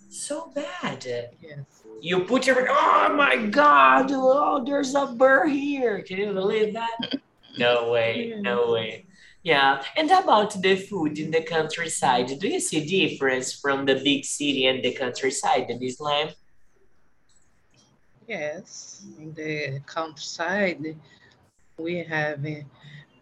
So 0.09 0.49
bad. 0.55 1.03
Yes. 1.41 1.76
You 2.02 2.26
put 2.26 2.45
your 2.45 2.68
oh 2.70 3.14
my 3.16 3.38
god, 3.48 4.12
oh 4.12 4.64
there's 4.64 4.93
a 4.95 5.08
bird 5.08 5.50
here. 5.50 6.04
Can 6.04 6.18
you 6.18 6.34
believe 6.34 6.74
that? 6.74 6.98
No 7.60 7.89
way, 7.89 8.36
no 8.38 8.72
way. 8.72 9.08
Yeah, 9.41 9.82
and 9.95 10.12
about 10.12 10.62
the 10.62 10.76
food 10.76 11.18
in 11.18 11.32
the 11.32 11.41
countryside, 11.41 12.28
do 12.39 12.48
you 12.48 12.60
see 12.60 12.86
difference 12.86 13.52
from 13.52 13.84
the 13.86 13.95
big 13.95 14.26
city 14.26 14.68
and 14.68 14.84
the 14.84 14.93
countryside 14.93 15.66
in 15.72 15.82
Islam? 15.82 16.30
Yes, 18.28 19.06
in 19.18 19.34
the 19.34 19.80
countryside, 19.88 20.98
we 21.78 22.04
have 22.04 22.45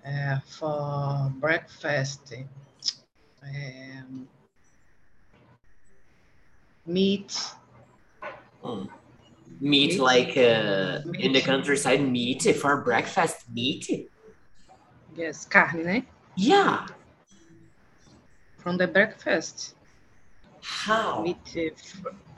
uh, 0.05 0.39
for 0.47 1.32
breakfast 1.39 2.34
um, 3.41 4.28
meat. 6.86 7.38
Meat, 9.61 9.91
Meat. 9.91 9.99
like 9.99 10.38
uh, 10.38 11.01
in 11.20 11.32
the 11.32 11.41
countryside, 11.41 12.01
meat 12.01 12.43
for 12.55 12.82
breakfast, 12.82 13.45
meat? 13.53 14.09
Yes, 15.16 15.45
carne, 15.45 15.84
né? 15.84 16.05
Yeah. 16.36 16.88
From 18.57 18.78
the 18.78 18.88
breakfast. 18.88 19.76
How? 20.61 21.22
Meat, 21.22 21.84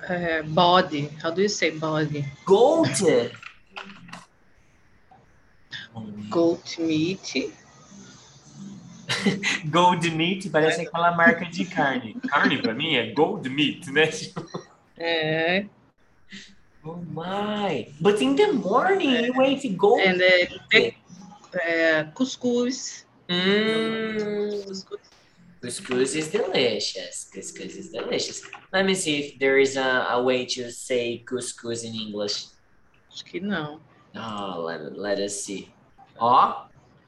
uh, 0.08 0.42
body. 0.44 1.10
How 1.24 1.32
do 1.32 1.42
you 1.42 1.48
say 1.48 1.72
body? 1.72 2.26
Goat. 2.46 3.02
Goat 6.30 6.78
meat. 6.80 7.54
Gold 9.72 10.12
meat 10.14 10.50
parece 10.52 10.82
aquela 10.82 11.16
marca 11.16 11.46
de 11.46 11.66
carne. 11.66 12.16
Carne 12.30 12.62
pra 12.62 12.74
mim 12.74 12.96
é 12.96 13.14
gold 13.14 13.50
meat, 13.50 13.90
né? 13.90 14.10
Uh, 14.98 15.70
Oh 16.88 17.04
my! 17.12 17.92
But 18.00 18.22
in 18.22 18.38
the 18.38 18.54
morning 18.54 19.12
you 19.12 19.42
ate 19.42 19.78
gold. 19.78 20.00
and 20.00 20.22
the, 20.22 20.94
uh, 21.54 22.12
couscous. 22.16 23.04
Mm. 23.28 24.64
Couscous. 24.66 25.00
Couscous 25.62 26.16
is 26.16 26.32
delicious. 26.32 27.30
Couscous 27.34 27.76
is 27.76 27.90
delicious. 27.90 28.42
Let 28.72 28.86
me 28.86 28.96
see 28.96 29.20
if 29.20 29.40
there 29.40 29.58
is 29.58 29.76
a, 29.76 30.08
a 30.12 30.24
way 30.24 30.46
to 30.46 30.72
say 30.72 31.24
couscous 31.28 31.84
in 31.84 31.94
English. 31.94 32.48
Acho 33.12 33.26
que 33.26 33.42
não. 33.42 33.82
Oh, 34.16 34.62
let, 34.64 34.98
let 34.98 35.20
us 35.20 35.44
see. 35.44 35.70
Ó, 36.22 36.68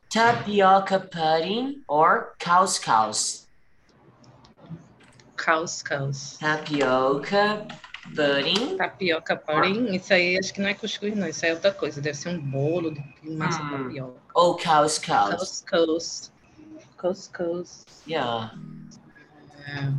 tapioca 0.10 1.00
pudding 1.00 1.84
or 1.88 2.36
couscous. 2.40 3.46
Couscous. 5.38 6.38
Tapioca 6.38 7.66
pudding. 8.16 8.78
Tapioca 8.78 9.36
pudding, 9.36 9.93
isso 9.95 10.14
aí 10.14 10.38
acho 10.38 10.54
que 10.54 10.62
não 10.62 10.70
é 10.70 10.74
cuscuz, 10.74 11.16
não. 11.16 11.28
Isso 11.28 11.45
aí 11.45 11.52
é 11.52 11.54
outra 11.54 11.72
coisa. 11.74 12.02
Deve 12.02 12.18
ser 12.18 12.30
um 12.30 12.39
bolo 12.39 12.91
de 12.91 13.30
massa 13.32 13.62
Hum. 13.64 13.70
tapioca. 13.84 14.20
Oh, 14.36 14.56
couscous. 14.56 15.64
Couscous. 15.70 16.32
Couscous. 16.97 17.86
Yeah, 18.08 18.54
É, 19.68 19.91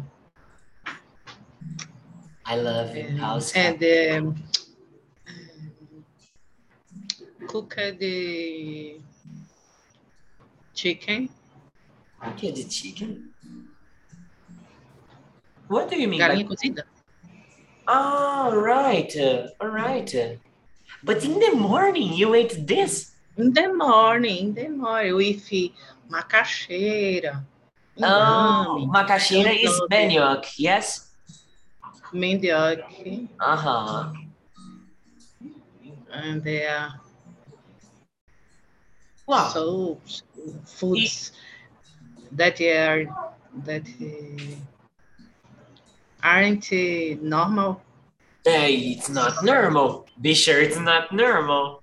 I 2.47 2.57
love 2.57 2.97
it. 2.99 3.19
Couscous. 3.19 3.55
and 3.57 4.25
um, 4.27 4.35
cooked 7.47 7.99
the 7.99 9.01
chicken, 10.75 11.29
the 12.21 12.65
chicken. 12.69 13.31
What 15.69 15.89
do 15.89 15.97
you 15.97 16.09
mean 16.09 16.19
by 16.19 16.29
galinha 16.29 16.47
cozida. 16.47 16.85
Oh, 17.93 18.55
right. 18.55 19.11
uh, 19.17 19.49
all 19.61 19.69
right. 19.69 20.39
But 21.03 21.25
in 21.25 21.41
the 21.41 21.53
morning, 21.57 22.13
you 22.13 22.35
ate 22.35 22.65
this. 22.65 23.11
In 23.37 23.53
the 23.53 23.73
morning, 23.75 24.39
in 24.39 24.55
the 24.55 24.69
morning, 24.69 25.17
with 25.17 25.51
macaxeira, 26.09 27.43
Oh, 28.01 28.87
macaxeira 28.95 29.59
is 29.61 29.81
manioc, 29.91 30.47
yes? 30.57 31.11
mandioca, 32.13 33.29
Uh-huh. 33.41 34.13
and 36.13 36.47
uh, 36.47 36.91
Wow. 39.27 39.49
soups, 39.49 40.23
foods 40.65 41.33
that 42.33 42.61
are 42.61 43.05
that 43.65 43.87
uh, 44.01 44.70
aren't 46.23 46.73
uh, 46.73 47.17
normal. 47.23 47.83
Hey, 48.45 48.77
it's 48.97 49.09
not 49.09 49.45
normal. 49.45 50.07
Be 50.21 50.35
sure 50.35 50.61
it's 50.61 50.79
not 50.79 51.13
normal. 51.13 51.83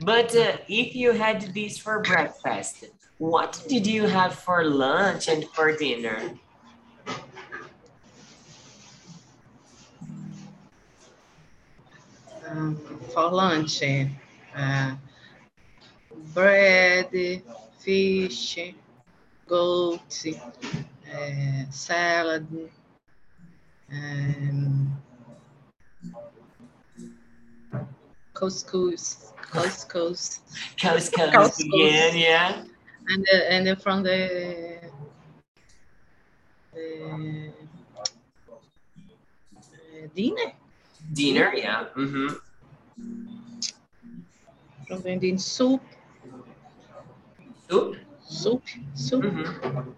But 0.00 0.34
uh, 0.36 0.58
if 0.68 0.94
you 0.94 1.12
had 1.12 1.54
this 1.54 1.78
for 1.78 2.00
breakfast, 2.00 2.84
what 3.18 3.62
did 3.68 3.86
you 3.86 4.06
have 4.06 4.34
for 4.34 4.64
lunch 4.64 5.28
and 5.28 5.44
for 5.54 5.76
dinner? 5.76 6.20
Um, 12.46 12.76
for 13.12 13.30
lunch, 13.30 13.82
uh, 13.82 14.94
bread, 16.34 17.42
fish, 17.78 18.58
goat, 19.46 20.24
uh, 20.26 21.70
salad, 21.70 22.46
um, 23.92 24.96
couscous, 28.32 29.32
couscous, 29.42 30.40
Couscous 30.78 31.10
Couscous. 31.32 31.60
again, 31.60 32.16
yeah? 32.16 32.64
and 33.08 33.26
uh, 33.32 33.36
and 33.50 33.66
then 33.66 33.76
from 33.76 34.02
the, 34.02 34.80
the 36.72 37.50
uh, 39.52 40.06
dinner, 40.14 40.52
Dinner, 41.12 41.52
yeah. 41.54 41.84
Mm-hmm. 41.96 42.28
from 44.88 45.02
the 45.02 45.10
Indian 45.10 45.38
soup, 45.38 45.82
Soup? 47.70 47.96
soup, 48.26 48.62
soup. 48.94 49.22
Mm-hmm. 49.24 49.90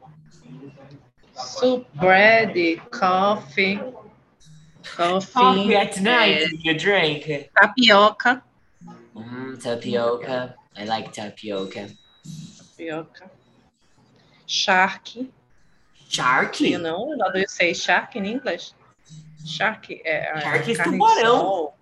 Soup, 1.37 1.87
bread, 1.95 2.55
coffee, 2.91 3.79
coffee, 4.97 5.31
Coffee 5.37 5.77
at 5.77 6.01
night, 6.01 6.49
you 6.65 6.75
drink. 6.79 7.51
tapioca, 7.61 8.43
Mm, 9.15 9.63
tapioca. 9.63 10.55
I 10.77 10.85
like 10.85 11.13
tapioca. 11.13 11.89
tapioca, 12.59 13.31
shark, 14.47 15.09
Shark? 16.09 16.61
You 16.61 16.79
know? 16.79 17.17
How 17.21 17.33
do 17.33 17.41
you 17.41 17.49
say 17.49 17.73
shark 17.73 18.15
in 18.15 18.25
English? 18.27 18.73
Shark 19.45 19.91
é, 20.05 20.31
é 20.37 20.41
Shark 20.41 20.71
é 20.71 20.85
tubarão. 20.85 21.41
sol. 21.41 21.77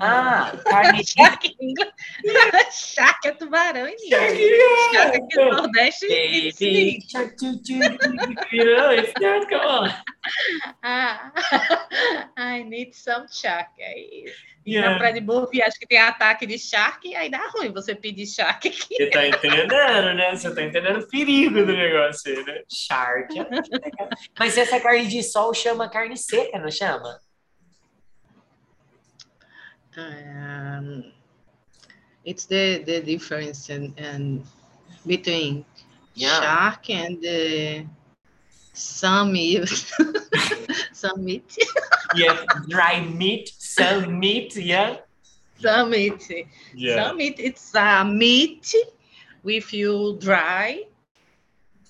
Ah, 0.00 0.52
carne 0.64 1.02
de 1.02 1.10
Shark 1.10 1.56
em 1.60 1.70
inglês. 1.70 1.92
Shark 2.70 3.26
é 3.26 3.32
tubarão 3.32 3.88
em 3.88 3.94
inglês. 3.94 4.38
Shark 4.92 5.16
aqui 5.16 5.36
no 5.36 5.50
Nordeste. 5.50 6.06
Baby, 6.08 6.52
sim. 6.52 7.00
shark, 7.08 7.36
choo. 7.38 7.58
you 8.52 8.64
know, 8.64 8.92
it's 8.92 9.12
not, 9.20 9.48
come 9.48 9.60
on. 9.60 9.90
Ah, 10.84 11.32
I 12.36 12.62
need 12.62 12.94
some 12.94 13.26
shark. 13.28 13.70
Aí, 13.80 14.26
na 14.26 14.32
Yeah. 14.68 14.98
Praia 14.98 15.14
de 15.14 15.20
Burbi, 15.20 15.62
acho 15.62 15.78
que 15.78 15.86
tem 15.86 15.98
ataque 15.98 16.46
de 16.46 16.58
shark, 16.58 17.14
aí 17.14 17.30
dá 17.30 17.48
ruim 17.48 17.72
você 17.72 17.94
pedir 17.94 18.26
shark 18.26 18.68
aqui. 18.68 18.96
Você 18.96 19.06
tá 19.06 19.26
entendendo, 19.26 20.14
né? 20.14 20.36
Você 20.36 20.54
tá 20.54 20.62
entendendo 20.62 20.98
o 20.98 21.08
perigo 21.08 21.64
do 21.64 21.72
negócio 21.72 22.30
aí, 22.30 22.44
né? 22.44 22.62
Shark. 22.70 23.34
Mas 24.38 24.58
essa 24.58 24.78
carne 24.78 25.06
de 25.06 25.22
sol 25.22 25.54
chama 25.54 25.88
carne 25.88 26.16
seca, 26.16 26.58
não 26.58 26.70
chama? 26.70 27.18
Um, 29.98 31.04
it's 32.24 32.46
the, 32.46 32.82
the 32.86 33.00
difference 33.00 33.68
in, 33.70 33.92
in 33.96 34.44
between 35.06 35.64
Yeah. 36.14 36.40
shark 36.40 36.90
and 36.90 37.20
the 37.20 37.86
some 38.72 39.32
meat. 39.32 39.68
some 40.92 41.24
meat. 41.24 41.56
Yeah, 42.14 42.44
dry 42.68 43.00
meat, 43.00 43.50
some 43.58 44.18
meat, 44.20 44.54
yeah. 44.56 44.98
Some 45.60 45.90
meat. 45.90 46.30
Yeah. 46.74 47.08
Some 47.08 47.16
meat. 47.16 47.36
It's 47.38 47.74
a 47.74 48.04
meat 48.04 48.72
with 49.42 49.72
you 49.72 50.16
dry 50.20 50.84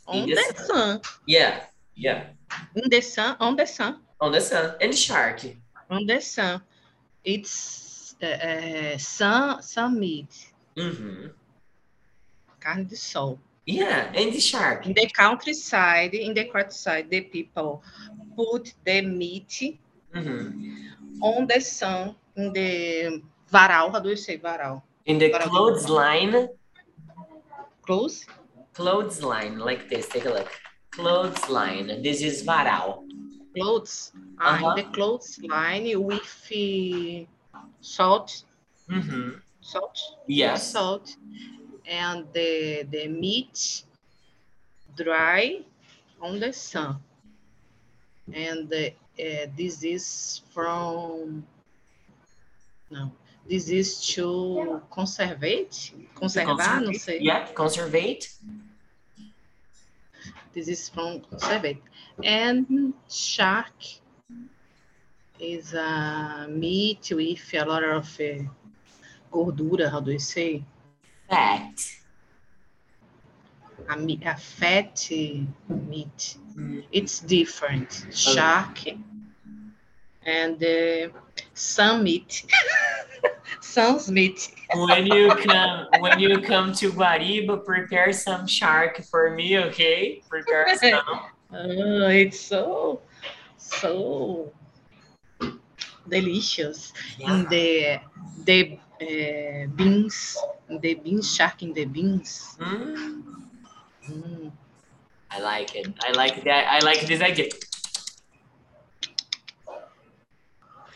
on 0.06 0.22
In 0.22 0.30
the 0.30 0.54
the 0.56 0.62
sun. 0.64 1.00
Yeah, 1.26 1.64
yeah. 1.94 2.24
In 2.74 2.88
the 2.88 3.00
sun, 3.02 3.36
on 3.40 3.56
the 3.56 3.66
sun, 3.66 4.00
On 4.20 4.32
the 4.32 4.40
sun. 4.40 4.74
And 4.80 4.94
shark. 4.96 5.42
on 5.90 6.06
the 6.06 6.20
sun. 6.20 6.62
It's 7.24 7.87
uh, 8.22 8.26
uh, 8.26 8.98
sun, 8.98 9.62
sun 9.62 9.98
meat, 9.98 10.52
Uhum. 10.76 11.30
carne 12.60 12.84
de 12.84 12.96
sol. 12.96 13.38
Yeah, 13.66 14.10
and 14.14 14.32
the 14.32 14.40
shark. 14.40 14.86
In 14.86 14.94
the 14.94 15.08
countryside, 15.10 16.14
in 16.14 16.32
the 16.34 16.44
countryside, 16.46 17.10
the 17.10 17.20
people 17.22 17.82
put 18.36 18.72
the 18.84 19.02
meat 19.02 19.76
Uhum. 20.14 20.88
on 21.20 21.46
the 21.46 21.60
sun, 21.60 22.14
in 22.36 22.52
the 22.52 23.22
varal. 23.52 23.92
How 23.92 24.00
do 24.00 24.08
you 24.08 24.16
say 24.16 24.38
varal? 24.38 24.82
In 25.04 25.18
the 25.18 25.26
Agora- 25.32 25.48
clothesline, 25.48 26.48
Close. 27.82 28.26
clothesline, 28.74 29.58
like 29.58 29.88
this, 29.88 30.08
take 30.08 30.24
a 30.26 30.30
look. 30.30 30.50
Clothesline. 30.90 32.02
This 32.02 32.22
is 32.22 32.42
varal. 32.44 33.04
Clothes. 33.54 34.12
Ah, 34.38 34.54
Uh-huh. 34.54 34.70
in 34.70 34.76
the 34.76 34.86
clothes 34.92 35.38
line 35.42 35.88
with 36.02 36.30
uh, 36.52 37.24
salt, 37.80 38.44
Uhum. 38.88 39.40
salt, 39.60 39.98
Yes. 40.26 40.72
salt, 40.72 41.16
and 41.86 42.26
the 42.32 42.84
the 42.90 43.08
meat 43.08 43.84
dry 44.96 45.62
on 46.20 46.40
the 46.40 46.52
sun. 46.52 47.00
And 48.32 48.72
uh, 48.72 48.76
uh, 49.22 49.46
this 49.56 49.82
is 49.84 50.42
from 50.52 51.44
no, 52.90 53.12
this 53.48 53.68
is 53.68 54.00
to 54.14 54.82
conservate, 54.90 55.92
conservar, 56.14 56.80
não 56.80 56.92
sei. 56.94 57.20
Yeah, 57.20 57.46
conservate. 57.54 58.30
This 60.54 60.68
is 60.68 60.88
from 60.88 61.20
conservate. 61.20 61.82
And 62.24 62.92
shark 63.08 63.74
is 65.40 65.74
a 65.74 66.46
meat 66.48 67.10
with 67.14 67.54
a 67.54 67.64
lot 67.64 67.84
of 67.84 68.20
uh, 68.20 68.42
gordura, 69.32 69.90
how 69.90 70.00
do 70.00 70.12
you 70.12 70.18
say? 70.18 70.64
Fat. 71.28 71.92
A, 73.88 73.96
me- 73.96 74.20
a 74.24 74.36
fat 74.36 75.08
meat. 75.10 76.36
Mm. 76.56 76.84
It's 76.92 77.20
different. 77.20 78.06
Shark 78.10 78.78
and 80.28 80.62
uh, 80.62 81.08
some 81.54 82.04
meat. 82.04 82.44
Sounds 83.60 84.10
meat. 84.10 84.54
When 84.74 85.06
you 85.06 85.34
come, 85.34 85.86
when 86.00 86.18
you 86.18 86.40
come 86.42 86.72
to 86.74 86.90
Guariba, 86.90 87.64
prepare 87.64 88.12
some 88.12 88.46
shark 88.46 89.02
for 89.04 89.30
me, 89.30 89.58
okay? 89.58 90.22
Prepare 90.28 90.76
some. 90.76 91.20
Oh, 91.50 92.08
it's 92.08 92.38
so, 92.38 93.00
so 93.56 94.52
delicious. 96.08 96.92
In 97.26 97.38
Yeah. 97.38 97.48
the 97.48 98.00
the 98.48 98.58
uh, 99.00 99.66
beans, 99.76 100.36
the 100.68 100.94
beans, 100.94 101.34
shark 101.36 101.62
in 101.62 101.72
the 101.72 101.84
beans. 101.84 102.58
Mm, 102.58 103.48
Mm. 104.08 104.52
I 105.30 105.40
like 105.40 105.74
it. 105.76 105.88
I 106.00 106.12
like 106.12 106.44
that. 106.44 106.66
I 106.70 106.80
like 106.80 107.06
this 107.06 107.20
idea. 107.22 107.48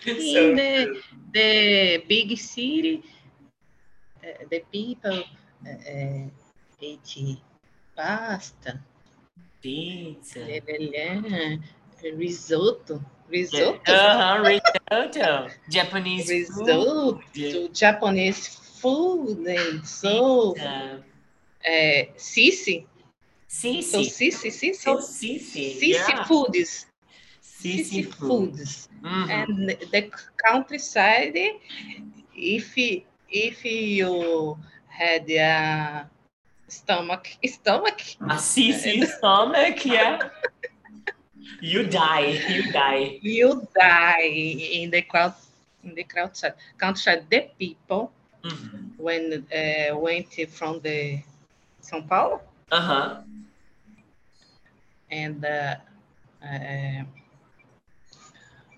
It's 0.04 0.30
so 0.30 0.50
In 0.50 0.56
the 0.56 1.02
the 1.32 2.04
big 2.08 2.36
city, 2.38 3.02
uh, 4.24 4.44
the 4.50 4.60
people 4.72 5.22
uh, 5.66 6.28
eat 6.80 7.38
pasta, 7.96 8.80
pizza. 9.62 10.40
risotto, 12.18 13.02
risotto, 13.32 13.92
Uh-huh, 13.92 14.44
risotto. 14.44 15.48
Japanese 15.70 16.28
food. 16.48 16.68
risotto, 16.68 17.68
Japanese 17.72 18.46
food, 18.80 19.46
and 19.46 19.86
so 19.86 20.54
Uh, 20.60 20.98
uh, 21.66 22.02
sisi, 22.16 22.86
so 23.48 23.68
sisi. 24.02 24.30
sisi, 24.30 24.50
sisi, 24.50 24.74
So 24.74 24.98
sisi. 24.98 25.80
sisi 25.80 26.12
yeah. 26.12 26.24
foods, 26.24 26.86
Sisi 27.40 27.84
sisi 27.84 28.02
food. 28.12 28.54
foods. 28.54 28.88
Mhm. 29.02 29.30
and 29.30 29.68
the 29.90 30.02
countryside 30.46 31.36
if 32.36 32.74
if 33.28 33.64
you 33.64 34.56
had 34.88 35.28
a 35.30 36.08
stomach 36.68 37.26
stomach 37.44 38.00
A 38.30 38.36
sisi 38.38 39.04
stomach, 39.06 39.84
yeah. 39.84 40.18
You 41.60 41.84
die. 41.84 42.40
You 42.48 42.72
die. 42.72 43.20
you 43.20 43.66
die 43.74 44.22
in 44.82 44.90
the 44.90 45.02
crowd 45.02 45.34
in 45.84 45.94
the 45.94 46.04
countryside 46.04 46.54
countryside 46.78 47.24
the 47.30 47.40
people 47.58 48.10
Mhm. 48.44 48.96
when 48.96 49.46
uh, 49.52 49.96
went 49.98 50.32
from 50.50 50.80
the 50.80 51.20
São 51.82 52.06
Paulo 52.08 52.40
Uh-huh. 52.70 53.22
and 55.10 55.44
uh, 55.44 55.74
uh, 56.42 57.04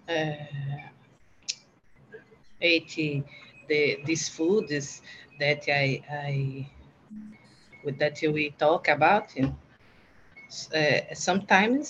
uh, 0.09 0.35
ate 2.61 3.25
the 3.69 3.99
these 4.05 4.29
foods 4.29 5.03
that 5.39 5.63
I 5.69 6.03
I 6.11 6.67
with 7.85 7.99
that 7.99 8.19
we 8.23 8.51
talk 8.59 8.89
about. 8.89 9.31
Uh, 10.75 11.01
sometimes 11.15 11.87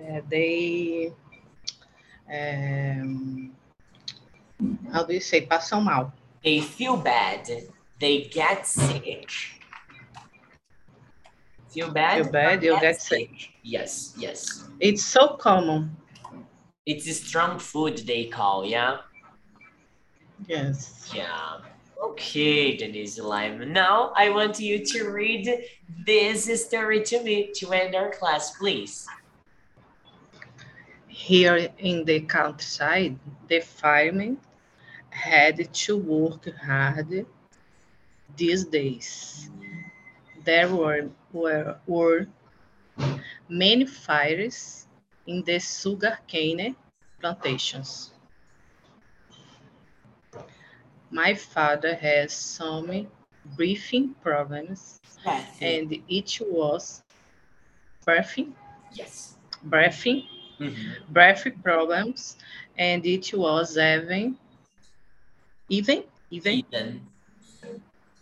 uh, 0.00 0.20
they 0.28 1.12
um, 2.32 3.52
how 4.92 5.04
do 5.04 5.14
you 5.14 5.20
say 5.20 5.46
passam 5.46 5.84
mal. 5.84 6.12
They 6.42 6.60
feel 6.60 6.96
bad. 6.96 7.48
They 7.98 8.22
get 8.22 8.66
sick. 8.66 9.30
Feel 11.68 11.90
bad? 11.90 12.22
Feel 12.22 12.32
bad, 12.32 12.62
you 12.62 12.80
get 12.80 13.00
sick. 13.00 13.30
Yes, 13.62 14.14
yes. 14.16 14.64
It's 14.80 15.04
so 15.04 15.36
common. 15.36 15.96
It's 16.86 17.06
a 17.08 17.14
strong 17.14 17.58
food 17.58 17.98
they 18.06 18.26
call, 18.26 18.64
yeah? 18.64 18.98
Yes. 20.46 21.10
Yeah. 21.14 21.58
Okay, 22.02 22.76
Denise 22.76 23.18
Lima. 23.18 23.66
Now 23.66 24.12
I 24.16 24.30
want 24.30 24.60
you 24.60 24.84
to 24.84 25.08
read 25.10 25.64
this 26.06 26.64
story 26.66 27.02
to 27.04 27.22
me 27.22 27.50
to 27.56 27.72
end 27.72 27.94
our 27.94 28.10
class, 28.10 28.56
please. 28.56 29.06
Here 31.16 31.72
in 31.78 32.04
the 32.04 32.20
countryside, 32.20 33.18
the 33.48 33.60
firemen 33.60 34.38
had 35.10 35.72
to 35.72 35.96
work 35.96 36.48
hard 36.64 37.26
these 38.36 38.64
days. 38.64 39.50
There 40.44 40.68
were, 40.74 41.10
were, 41.32 41.78
were 41.86 42.26
many 43.48 43.86
fires 43.86 44.86
in 45.26 45.42
the 45.44 45.58
sugarcane 45.58 46.76
plantations. 47.20 48.12
My 51.10 51.34
father 51.34 51.94
has 51.94 52.32
some 52.32 53.06
breathing 53.56 54.14
problems 54.22 55.00
Yes. 55.24 55.58
and 55.60 55.92
it 56.08 56.38
was 56.42 57.02
breathing, 58.04 58.54
Yes. 58.92 59.36
breathing, 59.64 60.24
Uhum. 60.58 60.96
breath 61.10 61.46
problems, 61.62 62.36
and 62.78 63.04
it 63.04 63.30
was 63.34 63.76
even, 63.76 64.36
even, 65.68 66.04
even, 66.30 66.64
Even. 66.64 67.02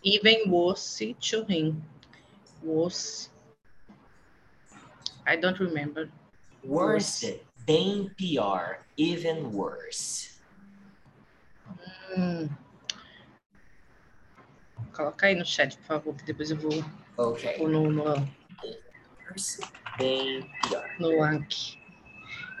even 0.03 0.49
worse 0.51 1.01
to 1.21 1.43
him. 1.45 1.81
Worse. 2.61 3.29
I 5.25 5.35
don't 5.37 5.59
remember. 5.59 6.09
Worse. 6.63 7.23
Bem 7.65 8.11
pior. 8.17 8.79
Even 8.97 9.51
worse. 9.53 10.37
Hum. 12.15 12.49
Coloca 14.91 15.27
aí 15.27 15.35
no 15.35 15.45
chat, 15.45 15.75
por 15.77 15.85
favor, 15.85 16.15
que 16.15 16.23
depois 16.25 16.51
eu 16.51 16.57
vou 16.57 16.83
Ok. 17.17 17.57
pôr 17.57 17.69
no, 17.69 17.91
no, 17.91 18.03
Worse. 19.29 19.61
Bem 19.97 20.49
pior. 20.63 20.89
no 20.99 21.09
link. 21.09 21.79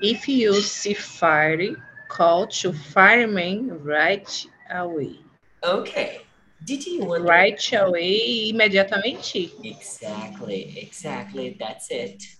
If 0.01 0.27
you 0.27 0.61
see 0.61 0.93
fire, 0.93 1.75
call 2.09 2.47
to 2.47 2.73
fireman 2.73 3.83
right 3.83 4.47
away. 4.69 5.19
Ok. 5.63 6.21
Did 6.63 6.85
you 6.85 7.05
wonder? 7.05 7.27
Right 7.27 7.73
away, 7.73 8.49
imediatamente? 8.49 9.53
Exactly, 9.63 10.77
exactly, 10.77 11.55
that's 11.57 11.89
it. 11.91 12.37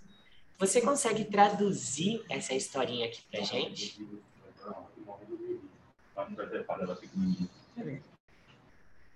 Você 0.57 0.81
consegue 0.81 1.25
traduzir 1.25 2.23
essa 2.29 2.53
historinha 2.53 3.05
aqui 3.07 3.21
pra 3.29 3.41
gente? 3.41 3.99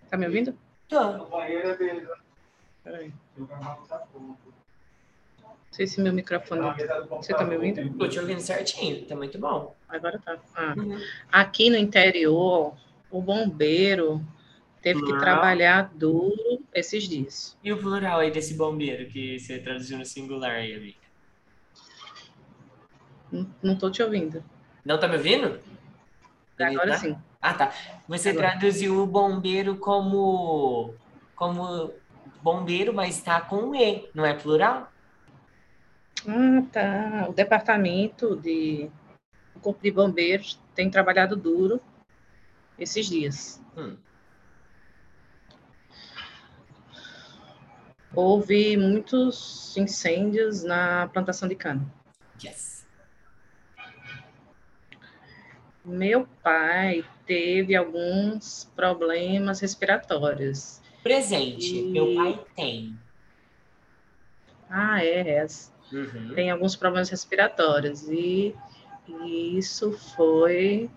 Tá 0.09 0.17
me 0.17 0.25
ouvindo? 0.27 0.57
Tô. 0.87 1.25
Peraí. 2.83 3.13
Sei 5.79 5.87
se 5.87 6.01
meu 6.01 6.11
microfone. 6.11 6.61
Você 7.09 7.33
tá 7.33 7.45
me 7.45 7.55
ouvindo? 7.55 7.97
Tô 7.97 8.05
te 8.05 8.19
ouvindo 8.19 8.41
certinho, 8.41 9.05
tá 9.05 9.15
muito 9.15 9.39
bom. 9.39 9.73
Agora 9.87 10.19
tá. 10.19 10.37
Ah. 10.53 10.73
Uhum. 10.77 10.99
Aqui 11.31 11.69
no 11.69 11.77
interior, 11.77 12.75
o 13.09 13.21
bombeiro 13.21 14.21
teve 14.81 14.99
que 14.99 15.05
Plural. 15.05 15.21
trabalhar 15.21 15.89
duro 15.95 16.61
esses 16.73 17.07
dias. 17.07 17.57
E 17.63 17.71
o 17.71 17.77
plural 17.77 18.19
aí 18.19 18.29
desse 18.29 18.55
bombeiro 18.55 19.07
que 19.07 19.39
você 19.39 19.57
traduziu 19.57 19.97
no 19.97 20.05
singular 20.05 20.51
aí, 20.51 20.75
amiga? 20.75 20.97
Não, 23.63 23.77
tô 23.77 23.89
te 23.89 24.03
ouvindo. 24.03 24.43
Não 24.83 24.99
tá 24.99 25.07
me 25.07 25.15
ouvindo? 25.15 25.61
Agora 26.59 26.91
Tá? 26.91 26.97
sim. 26.97 27.17
Ah, 27.41 27.53
tá. 27.53 27.73
Você 28.05 28.31
Agora. 28.31 28.49
traduziu 28.49 29.01
o 29.01 29.07
bombeiro 29.07 29.77
como 29.77 30.93
como 31.37 31.93
bombeiro, 32.43 32.93
mas 32.93 33.21
tá 33.21 33.39
com 33.39 33.69
um 33.69 33.75
E, 33.75 34.09
não 34.13 34.25
é 34.25 34.33
plural? 34.33 34.91
Ah, 36.27 36.61
tá. 36.71 37.27
O 37.29 37.33
departamento 37.33 38.35
de 38.35 38.89
o 39.55 39.59
Corpo 39.59 39.81
de 39.81 39.91
Bombeiros 39.91 40.59
tem 40.75 40.89
trabalhado 40.89 41.35
duro 41.35 41.81
esses 42.77 43.07
dias. 43.07 43.61
Hum. 43.75 43.97
Houve 48.15 48.75
muitos 48.75 49.75
incêndios 49.77 50.63
na 50.63 51.07
plantação 51.09 51.47
de 51.47 51.55
cana. 51.55 51.85
Yes. 52.43 52.87
Meu 55.85 56.27
pai 56.43 57.05
teve 57.25 57.75
alguns 57.75 58.65
problemas 58.75 59.59
respiratórios. 59.59 60.81
Presente. 61.03 61.77
E- 61.77 61.91
Meu 61.91 62.15
pai 62.15 62.45
tem. 62.55 62.99
Ah, 64.69 65.03
é, 65.03 65.19
é. 65.37 65.47
Uhum. 65.91 66.33
tem 66.35 66.51
alguns 66.51 66.75
problemas 66.75 67.09
respiratórios 67.09 68.07
e, 68.09 68.55
e 69.07 69.57
isso 69.57 69.91
foi 69.91 70.89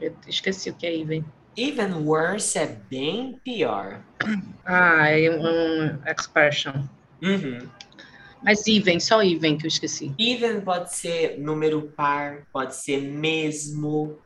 eu 0.00 0.16
esqueci 0.26 0.70
o 0.70 0.74
que 0.74 0.86
é 0.86 0.96
even. 0.96 1.24
Even 1.56 1.92
worse 2.04 2.58
é 2.58 2.66
bem 2.66 3.38
pior. 3.44 4.02
Ah, 4.64 5.10
é 5.10 5.30
um 5.30 5.98
expression. 6.06 6.72
Uhum. 7.22 7.68
Mas 8.42 8.66
even, 8.66 8.98
só 8.98 9.22
even 9.22 9.58
que 9.58 9.66
eu 9.66 9.68
esqueci. 9.68 10.14
Even 10.18 10.62
pode 10.62 10.94
ser 10.94 11.38
número 11.38 11.92
par, 11.94 12.46
pode 12.52 12.74
ser 12.76 13.02
mesmo. 13.02 14.18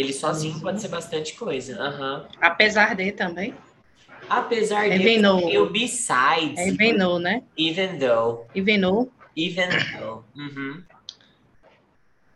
Ele 0.00 0.14
sozinho 0.14 0.54
Uhum. 0.54 0.60
pode 0.62 0.80
ser 0.80 0.88
bastante 0.88 1.34
coisa. 1.34 1.78
Aham. 1.78 2.26
Apesar 2.40 2.94
de 2.96 3.12
também. 3.12 3.54
Apesar 4.30 4.86
É 4.90 4.96
de 4.98 5.18
no- 5.18 5.40
tem 5.40 5.58
o 5.58 5.68
besides, 5.68 6.58
É 6.58 6.68
even 6.68 6.94
no, 6.94 7.18
né? 7.18 7.42
even 7.56 7.98
though, 7.98 8.46
Even 8.54 8.78
no, 8.78 9.12
even 9.36 9.68
though. 9.98 10.24
Uhum. 10.34 10.82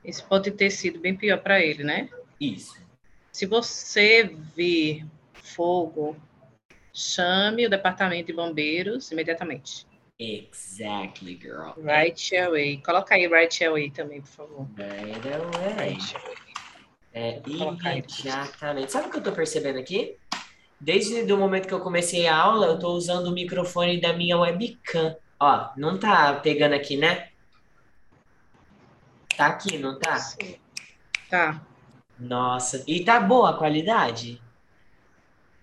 isso 0.04 0.22
pode 0.26 0.50
ter 0.50 0.70
sido 0.70 0.98
bem 1.00 1.16
pior 1.16 1.38
para 1.38 1.58
ele, 1.60 1.82
né? 1.82 2.10
Isso. 2.38 2.76
Se 3.32 3.46
você 3.46 4.24
vir 4.54 5.06
fogo, 5.32 6.16
chame 6.92 7.66
o 7.66 7.70
departamento 7.70 8.26
de 8.26 8.32
bombeiros 8.34 9.10
imediatamente. 9.10 9.86
Exactly, 10.20 11.34
girl. 11.40 11.72
Right 11.78 12.36
away. 12.36 12.76
Coloca 12.84 13.14
aí 13.14 13.26
right 13.26 13.64
away 13.64 13.90
também, 13.90 14.20
por 14.20 14.28
favor. 14.28 14.66
Right 14.76 15.26
away. 15.32 15.92
Right 15.94 16.14
away. 16.16 16.43
É, 17.14 17.40
imediatamente. 17.46 18.90
Sabe 18.90 19.08
o 19.08 19.10
que 19.10 19.18
eu 19.18 19.22
tô 19.22 19.32
percebendo 19.32 19.78
aqui? 19.78 20.18
Desde 20.80 21.32
o 21.32 21.38
momento 21.38 21.68
que 21.68 21.72
eu 21.72 21.80
comecei 21.80 22.26
a 22.26 22.36
aula, 22.36 22.66
eu 22.66 22.78
tô 22.78 22.88
usando 22.92 23.28
o 23.28 23.32
microfone 23.32 24.00
da 24.00 24.12
minha 24.12 24.36
webcam. 24.36 25.16
Ó, 25.40 25.70
não 25.76 25.98
tá 25.98 26.34
pegando 26.34 26.74
aqui, 26.74 26.96
né? 26.96 27.28
Tá 29.36 29.46
aqui, 29.46 29.78
não 29.78 29.98
tá? 29.98 30.16
Sim. 30.18 30.56
Tá, 31.30 31.60
Nossa, 32.18 32.84
e 32.86 33.04
tá 33.04 33.20
boa 33.20 33.50
a 33.50 33.56
qualidade? 33.58 34.40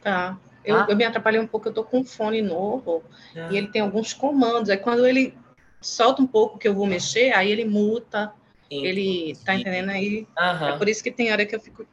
tá. 0.02 0.38
Eu, 0.64 0.76
Tá? 0.76 0.88
eu 0.88 0.96
me 0.96 1.04
atrapalhei 1.04 1.40
um 1.40 1.48
pouco, 1.48 1.68
eu 1.68 1.74
tô 1.74 1.84
com 1.84 2.00
um 2.00 2.06
fone 2.06 2.42
novo 2.42 3.04
Ah, 3.36 3.50
e 3.52 3.58
ele 3.58 3.68
tem 3.68 3.82
alguns 3.82 4.14
comandos. 4.14 4.70
Aí 4.70 4.78
quando 4.78 5.06
ele 5.08 5.36
solta 5.82 6.22
um 6.22 6.28
pouco 6.28 6.60
que 6.60 6.68
eu 6.68 6.76
vou 6.76 6.86
mexer, 6.86 7.34
aí 7.34 7.50
ele 7.52 7.66
muta, 7.66 8.32
ele 8.72 9.36
tá 9.46 9.56
entendendo 9.56 9.90
aí. 9.90 10.28
É 10.38 10.42
Aham. 10.42 10.78
por 10.78 10.88
isso 10.88 11.04
que 11.04 11.12
tem 11.12 11.32
hora 11.32 11.46
que 11.46 11.56
eu 11.56 11.60
fico. 11.60 11.86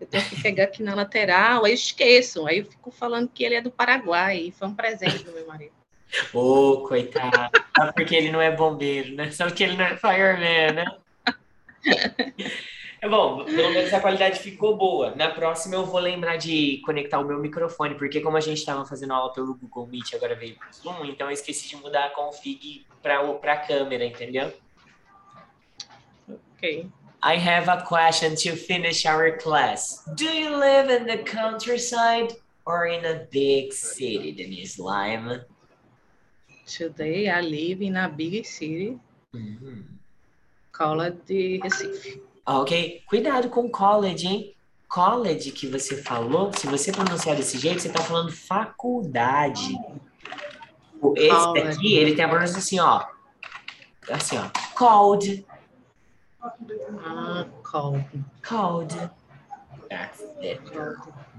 Eu 0.00 0.06
tenho 0.06 0.24
que 0.24 0.42
pegar 0.42 0.64
aqui 0.64 0.82
na 0.82 0.94
lateral, 0.94 1.64
aí 1.64 1.72
eu 1.72 1.74
esqueço. 1.74 2.46
Aí 2.46 2.58
eu 2.58 2.64
fico 2.64 2.90
falando 2.90 3.28
que 3.28 3.44
ele 3.44 3.54
é 3.54 3.60
do 3.60 3.70
Paraguai. 3.70 4.38
E 4.38 4.52
foi 4.52 4.68
um 4.68 4.74
presente 4.74 5.22
do 5.24 5.32
meu 5.32 5.46
marido. 5.46 5.72
Ô, 6.32 6.84
coitado. 6.88 7.50
Só 7.76 7.92
porque 7.92 8.14
ele 8.14 8.30
não 8.30 8.40
é 8.40 8.50
bombeiro, 8.50 9.14
né? 9.14 9.30
Só 9.30 9.46
porque 9.46 9.64
ele 9.64 9.76
não 9.76 9.84
é 9.84 9.96
fireman, 9.96 10.72
né? 10.72 10.84
É 13.04 13.08
bom, 13.08 13.44
pelo 13.44 13.70
menos 13.70 13.92
a 13.92 14.00
qualidade 14.00 14.40
ficou 14.40 14.78
boa. 14.78 15.14
Na 15.14 15.28
próxima 15.28 15.74
eu 15.74 15.84
vou 15.84 16.00
lembrar 16.00 16.38
de 16.38 16.80
conectar 16.86 17.18
o 17.18 17.24
meu 17.24 17.38
microfone, 17.38 17.96
porque 17.96 18.22
como 18.22 18.38
a 18.38 18.40
gente 18.40 18.56
estava 18.56 18.86
fazendo 18.86 19.12
aula 19.12 19.30
pelo 19.30 19.54
Google 19.54 19.86
Meet, 19.86 20.14
agora 20.14 20.34
veio 20.34 20.56
pro 20.56 20.72
Zoom, 20.72 21.04
então 21.04 21.26
eu 21.26 21.32
esqueci 21.32 21.68
de 21.68 21.76
mudar 21.76 22.06
a 22.06 22.10
config 22.10 22.86
para 23.02 23.20
a 23.20 23.56
câmera, 23.58 24.06
entendeu? 24.06 24.50
Ok. 26.64 26.86
I 27.22 27.36
have 27.36 27.68
a 27.68 27.82
question 27.86 28.34
to 28.36 28.56
finish 28.56 29.04
our 29.06 29.36
class. 29.38 30.02
Do 30.16 30.24
you 30.24 30.56
live 30.56 30.88
in 30.90 31.06
the 31.06 31.18
countryside 31.18 32.32
or 32.66 32.86
in 32.86 33.04
a 33.04 33.26
big 33.30 33.72
city, 33.72 34.32
Denise 34.32 34.78
Lime? 34.78 35.40
Today 36.66 37.28
I 37.28 37.40
live 37.42 37.82
in 37.82 37.96
a 37.96 38.08
big 38.08 38.44
city 38.46 38.98
Uhum. 39.34 39.84
called 40.72 41.18
de 41.26 41.60
Recife. 41.62 42.22
Ok, 42.46 43.02
cuidado 43.08 43.48
com 43.50 43.68
college, 43.68 44.26
hein? 44.26 44.54
College 44.88 45.50
que 45.52 45.66
você 45.66 46.02
falou, 46.02 46.52
se 46.54 46.66
você 46.66 46.92
pronunciar 46.92 47.36
desse 47.36 47.58
jeito, 47.58 47.80
você 47.82 47.88
tá 47.90 48.02
falando 48.02 48.30
faculdade. 48.32 49.74
Esse 51.16 51.28
College. 51.28 51.64
daqui, 51.68 51.94
ele 51.94 52.14
tem 52.14 52.24
a 52.24 52.28
pronúncia 52.28 52.58
assim, 52.58 52.78
ó. 52.80 53.04
Assim, 54.10 54.38
ó. 54.38 54.48
Cold, 54.74 55.44
Ah, 57.04 57.46
cold. 57.62 58.04
cold. 58.46 59.10
That's 59.88 60.22
it. 60.42 60.60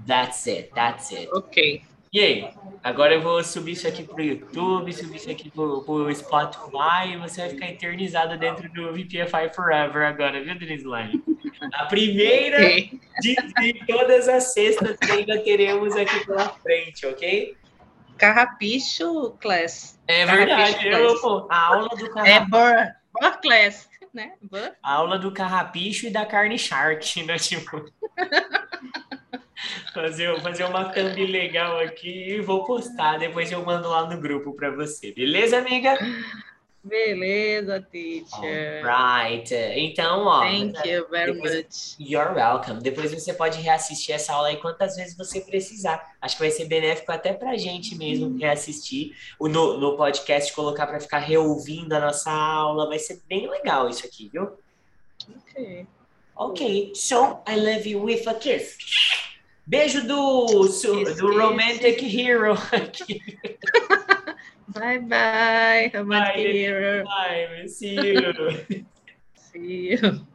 That's 0.06 0.46
it, 0.46 0.72
that's 0.74 1.12
it. 1.12 1.28
Ok. 1.32 1.82
E 2.12 2.20
aí? 2.20 2.50
Agora 2.82 3.14
eu 3.14 3.20
vou 3.20 3.42
subir 3.42 3.72
isso 3.72 3.86
aqui 3.86 4.02
pro 4.04 4.22
YouTube, 4.22 4.92
subir 4.92 5.16
isso 5.16 5.30
aqui 5.30 5.50
pro, 5.50 5.82
pro 5.82 6.14
Spotify 6.14 7.12
e 7.12 7.16
você 7.16 7.42
vai 7.42 7.50
ficar 7.50 7.68
eternizado 7.68 8.38
dentro 8.38 8.68
do 8.72 8.92
VPFI 8.92 9.52
Forever 9.54 10.06
agora, 10.06 10.42
viu, 10.42 10.58
Denise 10.58 10.84
Line? 10.84 11.22
A 11.74 11.84
primeira 11.86 12.58
de, 13.20 13.34
de 13.60 13.86
todas 13.86 14.28
as 14.28 14.54
cestas 14.54 14.96
que 14.98 15.10
ainda 15.10 15.38
teremos 15.40 15.94
aqui 15.96 16.24
pela 16.24 16.48
frente, 16.48 17.04
ok? 17.06 17.56
Carrapicho 18.16 19.32
class. 19.40 19.98
É 20.06 20.24
Carrapicho 20.24 20.78
verdade, 20.78 20.88
eu, 20.88 21.06
class. 21.08 21.20
pô, 21.20 21.46
a 21.50 21.66
aula 21.66 21.88
do 21.88 22.06
É 22.06 22.08
carrapicho, 22.08 22.50
bor, 22.50 22.94
bor 23.20 23.40
class, 23.40 23.88
né? 24.16 24.32
Aula 24.82 25.18
do 25.18 25.30
carrapicho 25.30 26.06
e 26.06 26.10
da 26.10 26.24
carne 26.24 26.58
shark, 26.58 27.22
né? 27.22 27.38
Tipo, 27.38 27.84
fazer, 29.92 30.40
fazer 30.40 30.64
uma 30.64 30.86
thumb 30.86 31.26
legal 31.26 31.78
aqui 31.80 32.30
e 32.30 32.40
vou 32.40 32.64
postar. 32.64 33.18
Depois 33.18 33.52
eu 33.52 33.64
mando 33.64 33.88
lá 33.88 34.08
no 34.08 34.18
grupo 34.20 34.54
para 34.54 34.70
você. 34.70 35.12
Beleza, 35.12 35.58
amiga? 35.58 35.96
Beleza, 36.86 37.80
teacher. 37.90 38.82
Right. 38.84 39.52
Então, 39.76 40.24
ó. 40.24 40.40
Thank 40.40 40.88
you 40.88 41.08
very 41.10 41.32
depois- 41.32 41.56
much. 41.56 41.96
You're 41.98 42.32
welcome. 42.32 42.80
Depois 42.80 43.12
você 43.12 43.32
pode 43.32 43.60
reassistir 43.60 44.14
essa 44.14 44.32
aula 44.32 44.48
aí 44.48 44.56
quantas 44.58 44.94
vezes 44.94 45.16
você 45.16 45.40
precisar. 45.40 46.14
Acho 46.20 46.36
que 46.36 46.42
vai 46.42 46.50
ser 46.52 46.66
benéfico 46.66 47.10
até 47.10 47.32
pra 47.32 47.56
gente 47.56 47.96
mesmo 47.96 48.38
reassistir 48.38 49.16
no, 49.40 49.78
no 49.78 49.96
podcast, 49.96 50.52
colocar 50.52 50.86
pra 50.86 51.00
ficar 51.00 51.18
reouvindo 51.18 51.94
a 51.96 52.00
nossa 52.00 52.30
aula. 52.30 52.88
Vai 52.88 53.00
ser 53.00 53.20
bem 53.28 53.48
legal 53.50 53.88
isso 53.88 54.06
aqui, 54.06 54.28
viu? 54.32 54.52
Ok. 55.36 55.86
Ok, 56.36 56.92
so 56.94 57.40
I 57.48 57.56
love 57.56 57.88
you 57.88 58.02
with 58.04 58.28
a 58.28 58.34
kiss. 58.34 58.76
Beijo 59.66 60.06
do, 60.06 60.46
do. 61.16 61.36
Romantic 61.36 62.00
Hero 62.02 62.52
aqui. 62.70 63.20
Bye 64.68 64.98
bye. 64.98 65.90
Bye. 65.92 67.04
Bye, 67.04 67.66
see 67.66 67.94
you. 68.00 68.34
See 69.52 69.96
you. 70.02 70.26